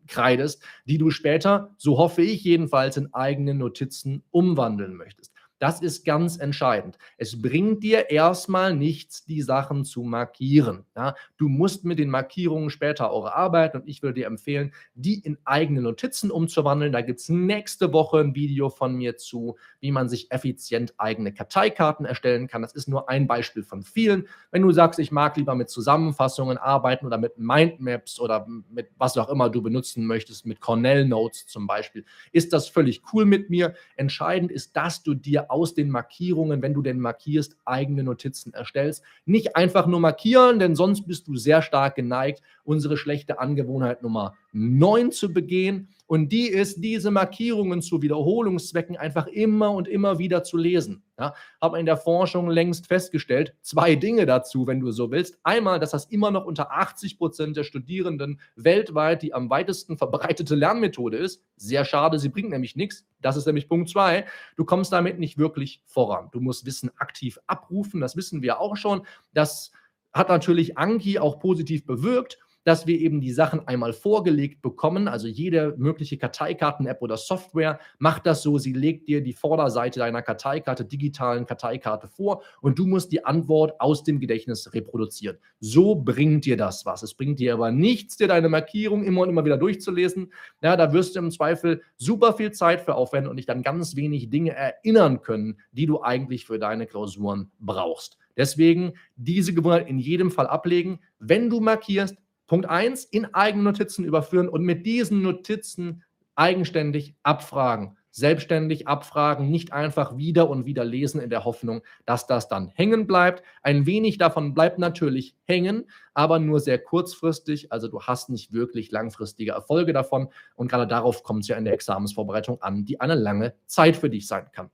ankreidest, 0.03 0.63
die 0.85 0.97
du 0.97 1.09
später, 1.09 1.73
so 1.77 1.97
hoffe 1.97 2.21
ich 2.21 2.43
jedenfalls, 2.43 2.97
in 2.97 3.13
eigene 3.13 3.53
Notizen 3.53 4.23
umwandeln 4.31 4.95
möchtest. 4.95 5.32
Das 5.59 5.81
ist 5.81 6.03
ganz 6.03 6.37
entscheidend. 6.37 6.97
Es 7.17 7.41
bringt 7.41 7.83
dir 7.83 8.09
erstmal 8.09 8.75
nichts, 8.75 9.23
die 9.23 9.41
Sachen 9.41 9.85
zu 9.85 10.01
markieren. 10.01 10.85
Ja? 10.95 11.15
Du 11.37 11.47
musst 11.47 11.85
mit 11.85 11.99
den 11.99 12.09
Markierungen 12.09 12.69
später 12.69 13.11
auch 13.11 13.25
arbeiten 13.25 13.77
und 13.77 13.87
ich 13.87 14.03
würde 14.03 14.21
dir 14.21 14.27
empfehlen, 14.27 14.73
die 14.93 15.19
in 15.19 15.37
eigene 15.45 15.81
Notizen 15.81 16.31
umzuwandeln. 16.31 16.91
Da 16.91 17.01
gibt 17.01 17.19
es 17.19 17.29
nächste 17.29 17.93
Woche 17.93 18.19
ein 18.19 18.35
Video 18.35 18.69
von 18.69 18.95
mir 18.95 19.15
zu, 19.15 19.55
wie 19.79 19.91
man 19.91 20.09
sich 20.09 20.31
effizient 20.31 20.95
eigene 20.97 21.33
Karteikarten 21.33 22.05
erstellen 22.05 22.47
kann. 22.47 22.61
Das 22.61 22.73
ist 22.73 22.89
nur 22.89 23.09
ein 23.09 23.27
Beispiel 23.27 23.63
von 23.63 23.83
vielen. 23.83 24.27
Wenn 24.51 24.63
du 24.63 24.71
sagst, 24.71 24.99
ich 24.99 25.11
mag 25.11 25.37
lieber 25.37 25.55
mit 25.55 25.69
Zusammenfassungen 25.69 26.57
arbeiten 26.57 27.05
oder 27.05 27.17
mit 27.17 27.37
Mindmaps 27.37 28.19
oder 28.19 28.45
mit 28.69 28.89
was 28.97 29.17
auch 29.17 29.29
immer 29.29 29.49
du 29.49 29.61
benutzen 29.61 30.05
möchtest, 30.05 30.45
mit 30.45 30.59
Cornell 30.59 31.05
Notes 31.05 31.45
zum 31.45 31.67
Beispiel, 31.67 32.05
ist 32.31 32.51
das 32.53 32.67
völlig 32.67 33.01
cool 33.13 33.25
mit 33.25 33.49
mir. 33.49 33.75
Entscheidend 33.95 34.51
ist, 34.51 34.75
dass 34.75 35.03
du 35.03 35.13
dir 35.13 35.42
aus 35.49 35.73
den 35.73 35.89
Markierungen, 35.89 36.61
wenn 36.61 36.73
du 36.73 36.81
denn 36.81 36.99
markierst, 36.99 37.57
eigene 37.65 38.03
Notizen 38.03 38.53
erstellst. 38.53 39.03
Nicht 39.25 39.55
einfach 39.55 39.85
nur 39.87 39.99
markieren, 39.99 40.59
denn 40.59 40.75
sonst 40.75 41.05
bist 41.07 41.27
du 41.27 41.35
sehr 41.35 41.61
stark 41.61 41.95
geneigt, 41.95 42.41
unsere 42.63 42.97
schlechte 42.97 43.39
Angewohnheit 43.39 44.01
Nummer 44.01 44.35
9 44.53 45.11
zu 45.11 45.31
begehen. 45.31 45.89
Und 46.07 46.29
die 46.29 46.47
ist, 46.47 46.83
diese 46.83 47.11
Markierungen 47.11 47.81
zu 47.81 48.01
Wiederholungszwecken 48.01 48.97
einfach 48.97 49.27
immer 49.27 49.71
und 49.71 49.87
immer 49.87 50.19
wieder 50.19 50.43
zu 50.43 50.57
lesen. 50.57 51.02
Ja, 51.19 51.35
hat 51.61 51.71
man 51.71 51.79
in 51.79 51.85
der 51.85 51.97
Forschung 51.97 52.49
längst 52.49 52.87
festgestellt. 52.87 53.55
Zwei 53.61 53.93
Dinge 53.95 54.25
dazu, 54.25 54.65
wenn 54.65 54.79
du 54.79 54.91
so 54.91 55.11
willst. 55.11 55.37
Einmal, 55.43 55.79
dass 55.79 55.91
das 55.91 56.05
immer 56.05 56.31
noch 56.31 56.45
unter 56.45 56.71
80 56.71 57.19
Prozent 57.19 57.55
der 57.55 57.63
Studierenden 57.63 58.41
weltweit 58.55 59.21
die 59.21 59.31
am 59.33 59.49
weitesten 59.51 59.97
verbreitete 59.97 60.55
Lernmethode 60.55 61.17
ist. 61.17 61.43
Sehr 61.55 61.85
schade, 61.85 62.17
sie 62.17 62.29
bringt 62.29 62.49
nämlich 62.49 62.75
nichts. 62.75 63.05
Das 63.21 63.37
ist 63.37 63.45
nämlich 63.45 63.69
Punkt 63.69 63.89
zwei. 63.89 64.25
Du 64.55 64.65
kommst 64.65 64.91
damit 64.91 65.19
nicht 65.19 65.37
wirklich 65.37 65.83
voran. 65.85 66.29
Du 66.31 66.39
musst 66.39 66.65
Wissen 66.65 66.89
aktiv 66.97 67.37
abrufen. 67.45 68.01
Das 68.01 68.15
wissen 68.15 68.41
wir 68.41 68.59
auch 68.59 68.75
schon. 68.75 69.05
Das 69.33 69.71
hat 70.13 70.29
natürlich 70.29 70.79
Anki 70.79 71.19
auch 71.19 71.39
positiv 71.39 71.85
bewirkt 71.85 72.39
dass 72.63 72.87
wir 72.87 72.99
eben 72.99 73.21
die 73.21 73.31
Sachen 73.31 73.67
einmal 73.67 73.93
vorgelegt 73.93 74.61
bekommen. 74.61 75.07
Also 75.07 75.27
jede 75.27 75.75
mögliche 75.77 76.17
Karteikarten-App 76.17 77.01
oder 77.01 77.17
Software 77.17 77.79
macht 77.99 78.25
das 78.25 78.41
so, 78.41 78.57
sie 78.57 78.73
legt 78.73 79.07
dir 79.07 79.21
die 79.21 79.33
Vorderseite 79.33 79.99
deiner 79.99 80.21
Karteikarte, 80.21 80.85
digitalen 80.85 81.45
Karteikarte 81.45 82.07
vor 82.07 82.43
und 82.61 82.79
du 82.79 82.87
musst 82.87 83.11
die 83.11 83.25
Antwort 83.25 83.79
aus 83.79 84.03
dem 84.03 84.19
Gedächtnis 84.19 84.73
reproduzieren. 84.73 85.37
So 85.59 85.95
bringt 85.95 86.45
dir 86.45 86.57
das 86.57 86.85
was. 86.85 87.03
Es 87.03 87.13
bringt 87.13 87.39
dir 87.39 87.53
aber 87.53 87.71
nichts, 87.71 88.17
dir 88.17 88.27
deine 88.27 88.49
Markierung 88.49 89.03
immer 89.03 89.21
und 89.21 89.29
immer 89.29 89.45
wieder 89.45 89.57
durchzulesen. 89.57 90.31
Ja, 90.61 90.75
da 90.75 90.93
wirst 90.93 91.15
du 91.15 91.19
im 91.19 91.31
Zweifel 91.31 91.81
super 91.97 92.33
viel 92.33 92.51
Zeit 92.51 92.81
für 92.81 92.95
aufwenden 92.95 93.29
und 93.29 93.37
dich 93.37 93.45
dann 93.45 93.63
ganz 93.63 93.95
wenig 93.95 94.29
Dinge 94.29 94.51
erinnern 94.51 95.21
können, 95.21 95.59
die 95.71 95.85
du 95.85 96.01
eigentlich 96.01 96.45
für 96.45 96.59
deine 96.59 96.87
Klausuren 96.87 97.51
brauchst. 97.59 98.17
Deswegen 98.35 98.93
diese 99.15 99.53
Gewohnheit 99.53 99.87
in 99.87 99.99
jedem 99.99 100.31
Fall 100.31 100.47
ablegen. 100.47 100.99
Wenn 101.19 101.49
du 101.49 101.59
markierst, 101.59 102.17
Punkt 102.47 102.69
1, 102.69 103.05
in 103.05 103.33
eigene 103.33 103.63
Notizen 103.63 104.05
überführen 104.05 104.49
und 104.49 104.63
mit 104.63 104.85
diesen 104.85 105.21
Notizen 105.21 106.03
eigenständig 106.35 107.15
abfragen. 107.23 107.97
Selbstständig 108.15 108.87
abfragen, 108.87 109.49
nicht 109.49 109.73
einfach 109.73 110.17
wieder 110.17 110.47
und 110.47 110.67
wieder 110.67 110.85
lesen 110.85 111.19
in 111.19 111.31
der 111.31 111.45
Hoffnung, 111.45 111.81
dass 112.05 112.27
das 112.27 112.47
dann 112.47 112.67
hängen 112.67 113.07
bleibt. 113.07 113.41
Ein 113.63 113.87
wenig 113.87 114.19
davon 114.19 114.53
bleibt 114.53 114.77
natürlich 114.77 115.35
hängen, 115.45 115.89
aber 116.13 116.37
nur 116.37 116.59
sehr 116.59 116.77
kurzfristig. 116.77 117.71
Also 117.71 117.87
du 117.87 118.01
hast 118.01 118.29
nicht 118.29 118.53
wirklich 118.53 118.91
langfristige 118.91 119.53
Erfolge 119.53 119.93
davon. 119.93 120.29
Und 120.55 120.69
gerade 120.69 120.85
darauf 120.85 121.23
kommt 121.23 121.41
es 121.41 121.47
ja 121.47 121.57
in 121.57 121.65
der 121.65 121.73
Examensvorbereitung 121.73 122.61
an, 122.61 122.85
die 122.85 123.01
eine 123.01 123.15
lange 123.15 123.55
Zeit 123.65 123.95
für 123.95 124.11
dich 124.11 124.27
sein 124.27 124.45
kann. 124.51 124.69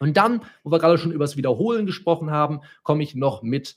Und 0.00 0.16
dann, 0.16 0.42
wo 0.62 0.70
wir 0.70 0.78
gerade 0.78 0.96
schon 0.96 1.12
über 1.12 1.24
das 1.24 1.36
Wiederholen 1.36 1.84
gesprochen 1.84 2.30
haben, 2.30 2.60
komme 2.82 3.02
ich 3.02 3.14
noch 3.14 3.42
mit 3.42 3.76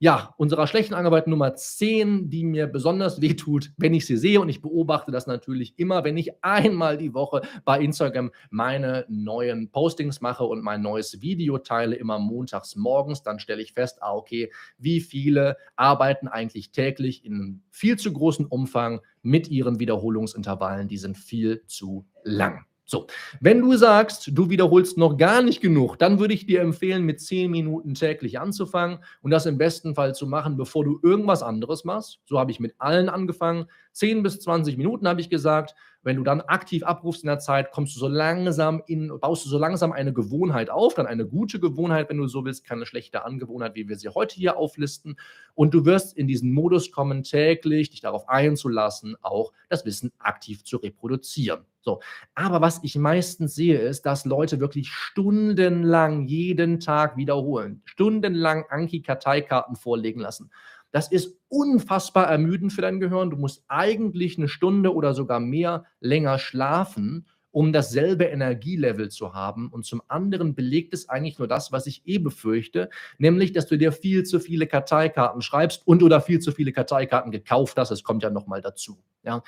ja, 0.00 0.32
unserer 0.36 0.68
schlechten 0.68 0.94
Angarbeit 0.94 1.26
Nummer 1.26 1.56
10, 1.56 2.30
die 2.30 2.44
mir 2.44 2.68
besonders 2.68 3.20
wehtut, 3.20 3.72
wenn 3.78 3.94
ich 3.94 4.06
sie 4.06 4.16
sehe. 4.16 4.40
Und 4.40 4.48
ich 4.48 4.62
beobachte 4.62 5.10
das 5.10 5.26
natürlich 5.26 5.76
immer, 5.76 6.04
wenn 6.04 6.16
ich 6.16 6.44
einmal 6.44 6.96
die 6.96 7.14
Woche 7.14 7.42
bei 7.64 7.80
Instagram 7.80 8.30
meine 8.50 9.06
neuen 9.08 9.70
Postings 9.70 10.20
mache 10.20 10.44
und 10.44 10.62
mein 10.62 10.82
neues 10.82 11.20
Video 11.20 11.58
teile, 11.58 11.96
immer 11.96 12.20
montags 12.20 12.76
morgens. 12.76 13.24
Dann 13.24 13.40
stelle 13.40 13.60
ich 13.60 13.72
fest, 13.72 13.98
ah, 14.00 14.14
okay, 14.14 14.52
wie 14.78 15.00
viele 15.00 15.56
arbeiten 15.74 16.28
eigentlich 16.28 16.70
täglich 16.70 17.24
in 17.24 17.62
viel 17.70 17.98
zu 17.98 18.12
großen 18.12 18.46
Umfang 18.46 19.00
mit 19.22 19.48
ihren 19.48 19.80
Wiederholungsintervallen. 19.80 20.86
Die 20.86 20.98
sind 20.98 21.18
viel 21.18 21.64
zu 21.66 22.06
lang. 22.22 22.64
So, 22.90 23.06
wenn 23.42 23.60
du 23.60 23.76
sagst, 23.76 24.30
du 24.32 24.48
wiederholst 24.48 24.96
noch 24.96 25.18
gar 25.18 25.42
nicht 25.42 25.60
genug, 25.60 25.98
dann 25.98 26.18
würde 26.18 26.32
ich 26.32 26.46
dir 26.46 26.62
empfehlen, 26.62 27.04
mit 27.04 27.20
10 27.20 27.50
Minuten 27.50 27.92
täglich 27.92 28.40
anzufangen 28.40 29.00
und 29.20 29.30
das 29.30 29.44
im 29.44 29.58
besten 29.58 29.94
Fall 29.94 30.14
zu 30.14 30.26
machen, 30.26 30.56
bevor 30.56 30.86
du 30.86 30.98
irgendwas 31.02 31.42
anderes 31.42 31.84
machst. 31.84 32.20
So 32.24 32.38
habe 32.38 32.50
ich 32.50 32.60
mit 32.60 32.76
allen 32.78 33.10
angefangen. 33.10 33.66
10 33.92 34.22
bis 34.22 34.40
20 34.40 34.78
Minuten 34.78 35.06
habe 35.06 35.20
ich 35.20 35.28
gesagt. 35.28 35.74
Wenn 36.02 36.16
du 36.16 36.22
dann 36.22 36.40
aktiv 36.40 36.84
abrufst 36.84 37.24
in 37.24 37.26
der 37.26 37.40
Zeit, 37.40 37.72
kommst 37.72 37.94
du 37.94 37.98
so 37.98 38.08
langsam 38.08 38.82
in, 38.86 39.12
baust 39.20 39.44
du 39.44 39.50
so 39.50 39.58
langsam 39.58 39.92
eine 39.92 40.14
Gewohnheit 40.14 40.70
auf, 40.70 40.94
dann 40.94 41.06
eine 41.06 41.26
gute 41.26 41.60
Gewohnheit, 41.60 42.08
wenn 42.08 42.16
du 42.16 42.28
so 42.28 42.44
willst, 42.44 42.64
keine 42.64 42.86
schlechte 42.86 43.24
Angewohnheit, 43.24 43.74
wie 43.74 43.88
wir 43.88 43.98
sie 43.98 44.08
heute 44.08 44.36
hier 44.36 44.56
auflisten. 44.56 45.18
Und 45.54 45.74
du 45.74 45.84
wirst 45.84 46.16
in 46.16 46.28
diesen 46.28 46.52
Modus 46.52 46.92
kommen, 46.92 47.24
täglich 47.24 47.90
dich 47.90 48.00
darauf 48.00 48.28
einzulassen, 48.28 49.16
auch 49.20 49.52
das 49.68 49.84
Wissen 49.84 50.12
aktiv 50.18 50.64
zu 50.64 50.78
reproduzieren. 50.78 51.66
So. 51.88 52.00
Aber 52.34 52.60
was 52.60 52.80
ich 52.82 52.96
meistens 52.96 53.54
sehe, 53.54 53.78
ist, 53.78 54.02
dass 54.02 54.26
Leute 54.26 54.60
wirklich 54.60 54.90
stundenlang 54.90 56.26
jeden 56.26 56.80
Tag 56.80 57.16
wiederholen, 57.16 57.80
stundenlang 57.86 58.66
Anki-Karteikarten 58.68 59.74
vorlegen 59.74 60.20
lassen. 60.20 60.50
Das 60.90 61.10
ist 61.10 61.38
unfassbar 61.48 62.26
ermüdend 62.26 62.74
für 62.74 62.82
dein 62.82 63.00
Gehirn. 63.00 63.30
Du 63.30 63.38
musst 63.38 63.64
eigentlich 63.68 64.36
eine 64.36 64.48
Stunde 64.48 64.94
oder 64.94 65.14
sogar 65.14 65.40
mehr 65.40 65.86
länger 66.00 66.38
schlafen, 66.38 67.26
um 67.52 67.72
dasselbe 67.72 68.24
Energielevel 68.24 69.08
zu 69.08 69.32
haben. 69.32 69.70
Und 69.70 69.86
zum 69.86 70.02
anderen 70.08 70.54
belegt 70.54 70.92
es 70.92 71.08
eigentlich 71.08 71.38
nur 71.38 71.48
das, 71.48 71.72
was 71.72 71.86
ich 71.86 72.02
eh 72.04 72.18
befürchte, 72.18 72.90
nämlich, 73.16 73.52
dass 73.52 73.66
du 73.66 73.78
dir 73.78 73.92
viel 73.92 74.24
zu 74.24 74.40
viele 74.40 74.66
Karteikarten 74.66 75.40
schreibst 75.40 75.86
und 75.86 76.02
oder 76.02 76.20
viel 76.20 76.40
zu 76.40 76.52
viele 76.52 76.72
Karteikarten 76.72 77.32
gekauft 77.32 77.78
hast. 77.78 77.88
Das 77.88 78.02
kommt 78.02 78.22
ja 78.22 78.28
nochmal 78.28 78.60
dazu. 78.60 78.98
Ja. 79.22 79.42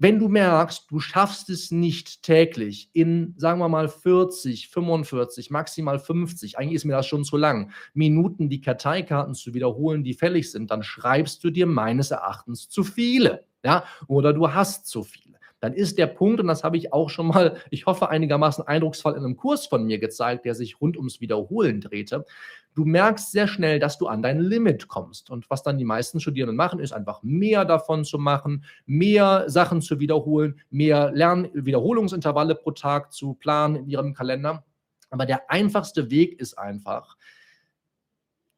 Wenn 0.00 0.20
du 0.20 0.28
merkst, 0.28 0.90
du 0.90 1.00
schaffst 1.00 1.50
es 1.50 1.72
nicht 1.72 2.22
täglich 2.22 2.88
in, 2.92 3.34
sagen 3.36 3.58
wir 3.58 3.68
mal, 3.68 3.88
40, 3.88 4.68
45, 4.68 5.50
maximal 5.50 5.98
50, 5.98 6.56
eigentlich 6.56 6.76
ist 6.76 6.84
mir 6.84 6.92
das 6.92 7.06
schon 7.08 7.24
zu 7.24 7.36
lang, 7.36 7.72
Minuten 7.94 8.48
die 8.48 8.60
Karteikarten 8.60 9.34
zu 9.34 9.54
wiederholen, 9.54 10.04
die 10.04 10.14
fällig 10.14 10.52
sind, 10.52 10.70
dann 10.70 10.84
schreibst 10.84 11.42
du 11.42 11.50
dir 11.50 11.66
meines 11.66 12.12
Erachtens 12.12 12.68
zu 12.68 12.84
viele. 12.84 13.44
Ja? 13.64 13.84
Oder 14.06 14.32
du 14.32 14.52
hast 14.52 14.86
zu 14.86 15.02
viele 15.02 15.38
dann 15.60 15.72
ist 15.72 15.98
der 15.98 16.06
Punkt, 16.06 16.40
und 16.40 16.46
das 16.46 16.62
habe 16.62 16.76
ich 16.76 16.92
auch 16.92 17.10
schon 17.10 17.26
mal, 17.26 17.56
ich 17.70 17.86
hoffe, 17.86 18.08
einigermaßen 18.08 18.66
eindrucksvoll 18.66 19.14
in 19.14 19.24
einem 19.24 19.36
Kurs 19.36 19.66
von 19.66 19.84
mir 19.84 19.98
gezeigt, 19.98 20.44
der 20.44 20.54
sich 20.54 20.80
rund 20.80 20.96
ums 20.96 21.20
Wiederholen 21.20 21.80
drehte. 21.80 22.24
Du 22.78 22.84
merkst 22.84 23.32
sehr 23.32 23.48
schnell, 23.48 23.80
dass 23.80 23.98
du 23.98 24.06
an 24.06 24.22
dein 24.22 24.38
Limit 24.38 24.86
kommst. 24.86 25.30
Und 25.30 25.50
was 25.50 25.64
dann 25.64 25.78
die 25.78 25.84
meisten 25.84 26.20
Studierenden 26.20 26.54
machen, 26.54 26.78
ist 26.78 26.92
einfach 26.92 27.24
mehr 27.24 27.64
davon 27.64 28.04
zu 28.04 28.18
machen, 28.18 28.64
mehr 28.86 29.46
Sachen 29.48 29.82
zu 29.82 29.98
wiederholen, 29.98 30.60
mehr 30.70 31.10
Lernwiederholungsintervalle 31.10 32.54
pro 32.54 32.70
Tag 32.70 33.12
zu 33.12 33.34
planen 33.34 33.74
in 33.74 33.88
ihrem 33.88 34.14
Kalender. 34.14 34.64
Aber 35.10 35.26
der 35.26 35.50
einfachste 35.50 36.08
Weg 36.12 36.38
ist 36.38 36.56
einfach, 36.56 37.16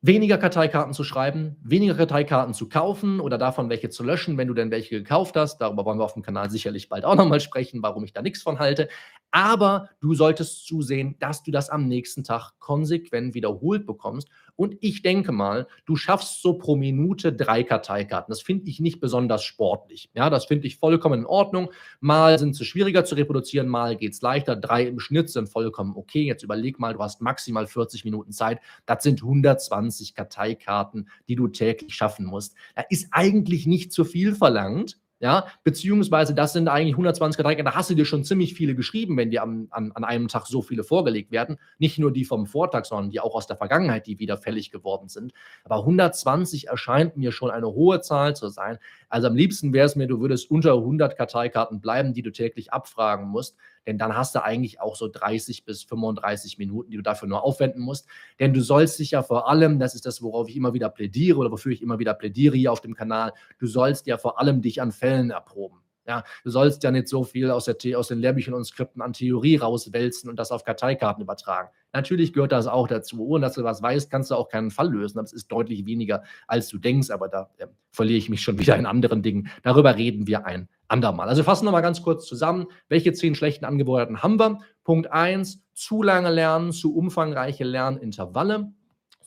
weniger 0.02 0.38
Karteikarten 0.38 0.94
zu 0.94 1.04
schreiben, 1.04 1.56
weniger 1.62 1.94
Karteikarten 1.94 2.54
zu 2.54 2.68
kaufen 2.68 3.20
oder 3.20 3.36
davon 3.36 3.68
welche 3.68 3.90
zu 3.90 4.02
löschen, 4.02 4.38
wenn 4.38 4.48
du 4.48 4.54
denn 4.54 4.70
welche 4.70 4.96
gekauft 4.96 5.36
hast. 5.36 5.58
Darüber 5.58 5.84
wollen 5.84 5.98
wir 5.98 6.04
auf 6.04 6.14
dem 6.14 6.22
Kanal 6.22 6.50
sicherlich 6.50 6.88
bald 6.88 7.04
auch 7.04 7.16
nochmal 7.16 7.40
sprechen, 7.40 7.82
warum 7.82 8.04
ich 8.04 8.12
da 8.12 8.22
nichts 8.22 8.42
von 8.42 8.58
halte. 8.58 8.88
Aber 9.30 9.90
du 10.00 10.14
solltest 10.14 10.66
zusehen, 10.66 11.16
dass 11.20 11.42
du 11.42 11.50
das 11.50 11.70
am 11.70 11.86
nächsten 11.86 12.24
Tag 12.24 12.52
konsequent 12.58 13.34
wiederholt 13.34 13.86
bekommst. 13.86 14.28
Und 14.56 14.76
ich 14.80 15.02
denke 15.02 15.32
mal, 15.32 15.68
du 15.86 15.96
schaffst 15.96 16.42
so 16.42 16.54
pro 16.54 16.76
Minute 16.76 17.32
drei 17.32 17.62
Karteikarten. 17.62 18.30
Das 18.30 18.42
finde 18.42 18.68
ich 18.68 18.80
nicht 18.80 19.00
besonders 19.00 19.44
sportlich. 19.44 20.10
Ja, 20.14 20.30
das 20.30 20.46
finde 20.46 20.66
ich 20.66 20.76
vollkommen 20.78 21.20
in 21.20 21.26
Ordnung. 21.26 21.70
Mal 22.00 22.38
sind 22.38 22.56
sie 22.56 22.64
schwieriger 22.64 23.04
zu 23.04 23.14
reproduzieren, 23.14 23.68
mal 23.68 23.96
geht 23.96 24.12
es 24.14 24.20
leichter. 24.20 24.56
Drei 24.56 24.84
im 24.84 24.98
Schnitt 24.98 25.30
sind 25.30 25.48
vollkommen 25.48 25.94
okay. 25.96 26.24
Jetzt 26.24 26.42
überleg 26.42 26.78
mal, 26.78 26.94
du 26.94 27.00
hast 27.00 27.20
maximal 27.20 27.66
40 27.66 28.04
Minuten 28.04 28.32
Zeit. 28.32 28.60
Das 28.84 29.02
sind 29.02 29.22
120 29.22 29.89
Karteikarten, 30.14 31.08
die 31.28 31.36
du 31.36 31.48
täglich 31.48 31.94
schaffen 31.94 32.26
musst. 32.26 32.54
Da 32.74 32.82
ist 32.88 33.08
eigentlich 33.10 33.66
nicht 33.66 33.92
zu 33.92 34.04
viel 34.04 34.34
verlangt. 34.34 34.98
Ja, 35.22 35.48
beziehungsweise 35.64 36.34
das 36.34 36.54
sind 36.54 36.66
eigentlich 36.68 36.94
120 36.94 37.36
Getränke, 37.36 37.62
da 37.62 37.74
hast 37.74 37.90
du 37.90 37.94
dir 37.94 38.06
schon 38.06 38.24
ziemlich 38.24 38.54
viele 38.54 38.74
geschrieben, 38.74 39.18
wenn 39.18 39.30
dir 39.30 39.42
an, 39.42 39.68
an, 39.70 39.92
an 39.92 40.02
einem 40.02 40.28
Tag 40.28 40.46
so 40.46 40.62
viele 40.62 40.82
vorgelegt 40.82 41.30
werden. 41.30 41.58
Nicht 41.78 41.98
nur 41.98 42.10
die 42.10 42.24
vom 42.24 42.46
Vortag, 42.46 42.86
sondern 42.86 43.10
die 43.10 43.20
auch 43.20 43.34
aus 43.34 43.46
der 43.46 43.58
Vergangenheit, 43.58 44.06
die 44.06 44.18
wieder 44.18 44.38
fällig 44.38 44.70
geworden 44.70 45.08
sind. 45.08 45.34
Aber 45.62 45.80
120 45.80 46.68
erscheint 46.68 47.18
mir 47.18 47.32
schon 47.32 47.50
eine 47.50 47.66
hohe 47.66 48.00
Zahl 48.00 48.34
zu 48.34 48.48
sein. 48.48 48.78
Also 49.10 49.26
am 49.26 49.36
liebsten 49.36 49.74
wäre 49.74 49.84
es 49.84 49.94
mir, 49.94 50.06
du 50.06 50.20
würdest 50.20 50.50
unter 50.50 50.72
100 50.72 51.18
Karteikarten 51.18 51.82
bleiben, 51.82 52.14
die 52.14 52.22
du 52.22 52.32
täglich 52.32 52.72
abfragen 52.72 53.28
musst. 53.28 53.58
Denn 53.86 53.98
dann 53.98 54.16
hast 54.16 54.34
du 54.34 54.44
eigentlich 54.44 54.80
auch 54.80 54.96
so 54.96 55.08
30 55.08 55.64
bis 55.64 55.82
35 55.84 56.58
Minuten, 56.58 56.90
die 56.90 56.96
du 56.96 57.02
dafür 57.02 57.28
nur 57.28 57.42
aufwenden 57.42 57.80
musst. 57.80 58.06
Denn 58.38 58.52
du 58.52 58.60
sollst 58.60 58.98
dich 58.98 59.12
ja 59.12 59.22
vor 59.22 59.48
allem, 59.48 59.78
das 59.78 59.94
ist 59.94 60.06
das, 60.06 60.22
worauf 60.22 60.48
ich 60.48 60.56
immer 60.56 60.74
wieder 60.74 60.90
plädiere 60.90 61.38
oder 61.38 61.50
wofür 61.50 61.72
ich 61.72 61.82
immer 61.82 61.98
wieder 61.98 62.14
plädiere 62.14 62.56
hier 62.56 62.72
auf 62.72 62.80
dem 62.80 62.94
Kanal, 62.94 63.32
du 63.58 63.66
sollst 63.66 64.06
ja 64.06 64.18
vor 64.18 64.38
allem 64.38 64.62
dich 64.62 64.82
an 64.82 64.92
Fällen 64.92 65.30
erproben. 65.30 65.80
Ja, 66.06 66.24
du 66.42 66.50
sollst 66.50 66.82
ja 66.82 66.90
nicht 66.90 67.08
so 67.08 67.24
viel 67.24 67.50
aus, 67.50 67.66
der, 67.66 67.98
aus 67.98 68.08
den 68.08 68.18
Lehrbüchern 68.18 68.54
und 68.54 68.64
Skripten 68.64 69.02
an 69.02 69.12
Theorie 69.12 69.56
rauswälzen 69.56 70.28
und 70.28 70.36
das 70.36 70.50
auf 70.50 70.64
Karteikarten 70.64 71.22
übertragen. 71.22 71.68
Natürlich 71.92 72.32
gehört 72.32 72.52
das 72.52 72.66
auch 72.66 72.88
dazu. 72.88 73.24
Und 73.26 73.42
dass 73.42 73.54
du 73.54 73.64
was 73.64 73.82
weißt, 73.82 74.10
kannst 74.10 74.30
du 74.30 74.34
auch 74.34 74.48
keinen 74.48 74.70
Fall 74.70 74.90
lösen. 74.90 75.18
Das 75.18 75.32
ist 75.32 75.48
deutlich 75.48 75.86
weniger, 75.86 76.22
als 76.46 76.68
du 76.68 76.78
denkst. 76.78 77.10
Aber 77.10 77.28
da 77.28 77.50
äh, 77.58 77.66
verliere 77.90 78.18
ich 78.18 78.28
mich 78.28 78.42
schon 78.42 78.58
wieder 78.58 78.76
in 78.76 78.86
anderen 78.86 79.22
Dingen. 79.22 79.48
Darüber 79.62 79.96
reden 79.96 80.26
wir 80.26 80.46
ein 80.46 80.68
andermal. 80.88 81.28
Also 81.28 81.42
fassen 81.42 81.66
wir 81.66 81.72
mal 81.72 81.80
ganz 81.80 82.02
kurz 82.02 82.26
zusammen. 82.26 82.66
Welche 82.88 83.12
zehn 83.12 83.34
schlechten 83.34 83.64
Angewohnheiten 83.64 84.22
haben 84.22 84.38
wir? 84.38 84.58
Punkt 84.84 85.12
1, 85.12 85.62
zu 85.74 86.02
lange 86.02 86.30
lernen, 86.30 86.72
zu 86.72 86.94
umfangreiche 86.94 87.64
Lernintervalle 87.64 88.72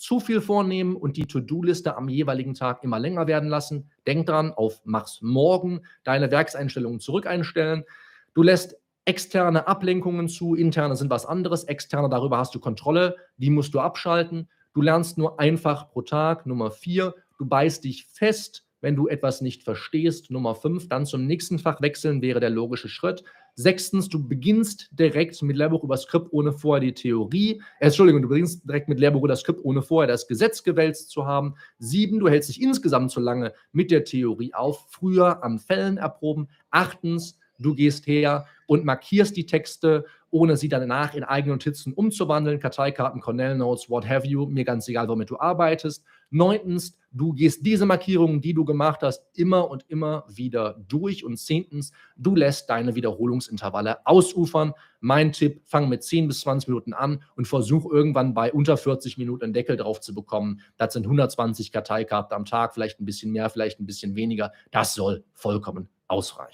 zu 0.04 0.20
viel 0.20 0.42
vornehmen 0.42 0.98
und 0.98 1.16
die 1.16 1.28
To-Do-Liste 1.28 1.96
am 1.96 2.10
jeweiligen 2.10 2.56
Tag 2.56 2.84
immer 2.84 3.00
länger 3.00 3.26
werden 3.26 3.48
lassen. 3.48 3.90
Denk 4.06 4.26
dran, 4.28 4.52
auf 4.52 4.82
mach's 4.84 5.22
morgen 5.22 5.82
deine 6.04 6.30
Werkseinstellungen 6.30 7.00
zurückeinstellen. 7.00 7.86
Du 8.34 8.44
lässt 8.44 8.76
externe 9.06 9.68
Ablenkungen 9.68 10.28
zu, 10.30 10.56
interne 10.56 10.96
sind 10.96 11.10
was 11.10 11.26
anderes, 11.26 11.66
externe, 11.66 12.10
darüber 12.10 12.38
hast 12.38 12.56
du 12.56 12.60
Kontrolle, 12.60 13.16
die 13.38 13.50
musst 13.50 13.74
du 13.74 13.80
abschalten. 13.80 14.50
Du 14.74 14.82
lernst 14.82 15.18
nur 15.18 15.40
einfach 15.40 15.90
pro 15.90 16.02
Tag. 16.02 16.46
Nummer 16.46 16.72
vier, 16.72 17.14
du 17.38 17.46
beißt 17.46 17.84
dich 17.84 18.06
fest, 18.06 18.66
wenn 18.82 18.96
du 18.96 19.08
etwas 19.08 19.42
nicht 19.42 19.64
verstehst. 19.64 20.32
Nummer 20.32 20.56
fünf, 20.56 20.90
dann 20.90 21.06
zum 21.06 21.28
nächsten 21.28 21.60
Fach 21.60 21.82
wechseln 21.82 22.22
wäre 22.22 22.40
der 22.40 22.50
logische 22.50 22.90
Schritt. 22.90 23.24
Sechstens, 23.56 24.10
du 24.10 24.28
beginnst 24.28 24.90
direkt 24.92 25.40
mit 25.44 25.56
Lehrbuch 25.56 25.84
über 25.84 25.96
Skript, 25.96 26.30
ohne 26.32 26.54
vorher 26.54 26.82
die 26.82 26.94
Theorie, 26.94 27.62
äh, 27.80 27.86
Entschuldigung, 27.86 28.24
du 28.24 28.30
beginnst 28.30 28.68
direkt 28.68 28.90
mit 28.90 29.00
Lehrbuch 29.00 29.24
über 29.24 29.36
Skript, 29.36 29.64
ohne 29.64 29.84
vorher 29.84 30.08
das 30.08 30.28
Gesetz 30.28 30.64
gewälzt 30.64 31.12
zu 31.12 31.28
haben. 31.28 31.54
Sieben, 31.78 32.20
du 32.20 32.28
hältst 32.28 32.50
dich 32.50 32.62
insgesamt 32.62 33.12
zu 33.12 33.20
lange 33.20 33.54
mit 33.72 33.92
der 33.92 34.06
Theorie 34.06 34.56
auf, 34.56 34.88
früher 34.90 35.44
an 35.44 35.60
Fällen 35.60 35.98
erproben. 35.98 36.50
Achtens, 36.72 37.38
du 37.60 37.76
gehst 37.76 38.08
her 38.08 38.46
und 38.68 38.86
markierst 38.86 39.36
die 39.36 39.46
Texte, 39.46 40.06
ohne 40.30 40.58
sie 40.58 40.68
danach 40.68 41.14
in 41.14 41.24
eigene 41.24 41.54
Notizen 41.54 41.94
umzuwandeln, 41.94 42.60
Karteikarten, 42.60 43.22
Cornell 43.22 43.56
Notes, 43.56 43.90
what 43.90 44.08
have 44.08 44.26
you, 44.26 44.48
mir 44.48 44.64
ganz 44.64 44.88
egal, 44.88 45.08
womit 45.08 45.30
du 45.30 45.40
arbeitest. 45.40 46.04
Neuntens, 46.32 46.98
du 47.12 47.34
gehst 47.34 47.64
diese 47.64 47.86
Markierungen, 47.86 48.42
die 48.42 48.56
du 48.56 48.66
gemacht 48.66 49.02
hast, 49.04 49.24
immer 49.36 49.70
und 49.70 49.86
immer 49.90 50.26
wieder 50.28 50.84
durch. 50.88 51.24
Und 51.24 51.38
zehntens, 51.38 51.92
du 52.18 52.36
lässt 52.36 52.68
deine 52.72 52.96
Wiederholungsintervalle 52.96 54.08
ausufern. 54.08 54.74
Mein 55.00 55.32
Tipp, 55.34 55.62
fang 55.66 55.88
mit 55.88 56.04
10 56.04 56.28
bis 56.28 56.42
20 56.42 56.70
Minuten 56.70 56.94
an 56.94 57.22
und 57.36 57.48
versuch 57.48 57.92
irgendwann 57.92 58.34
bei 58.34 58.52
unter 58.52 58.78
40 58.78 59.20
Minuten 59.20 59.44
einen 59.44 59.54
Deckel 59.54 59.78
drauf 59.78 60.02
zu 60.02 60.16
bekommen. 60.16 60.62
Das 60.78 60.94
sind 60.94 61.06
120 61.06 61.72
Karteikarten 61.72 62.36
am 62.36 62.46
Tag, 62.46 62.74
vielleicht 62.74 63.00
ein 63.00 63.06
bisschen 63.06 63.32
mehr, 63.32 63.52
vielleicht 63.52 63.80
ein 63.80 63.86
bisschen 63.86 64.16
weniger. 64.16 64.52
Das 64.72 64.96
soll 64.96 65.24
vollkommen 65.34 65.90
ausreichen. 66.08 66.52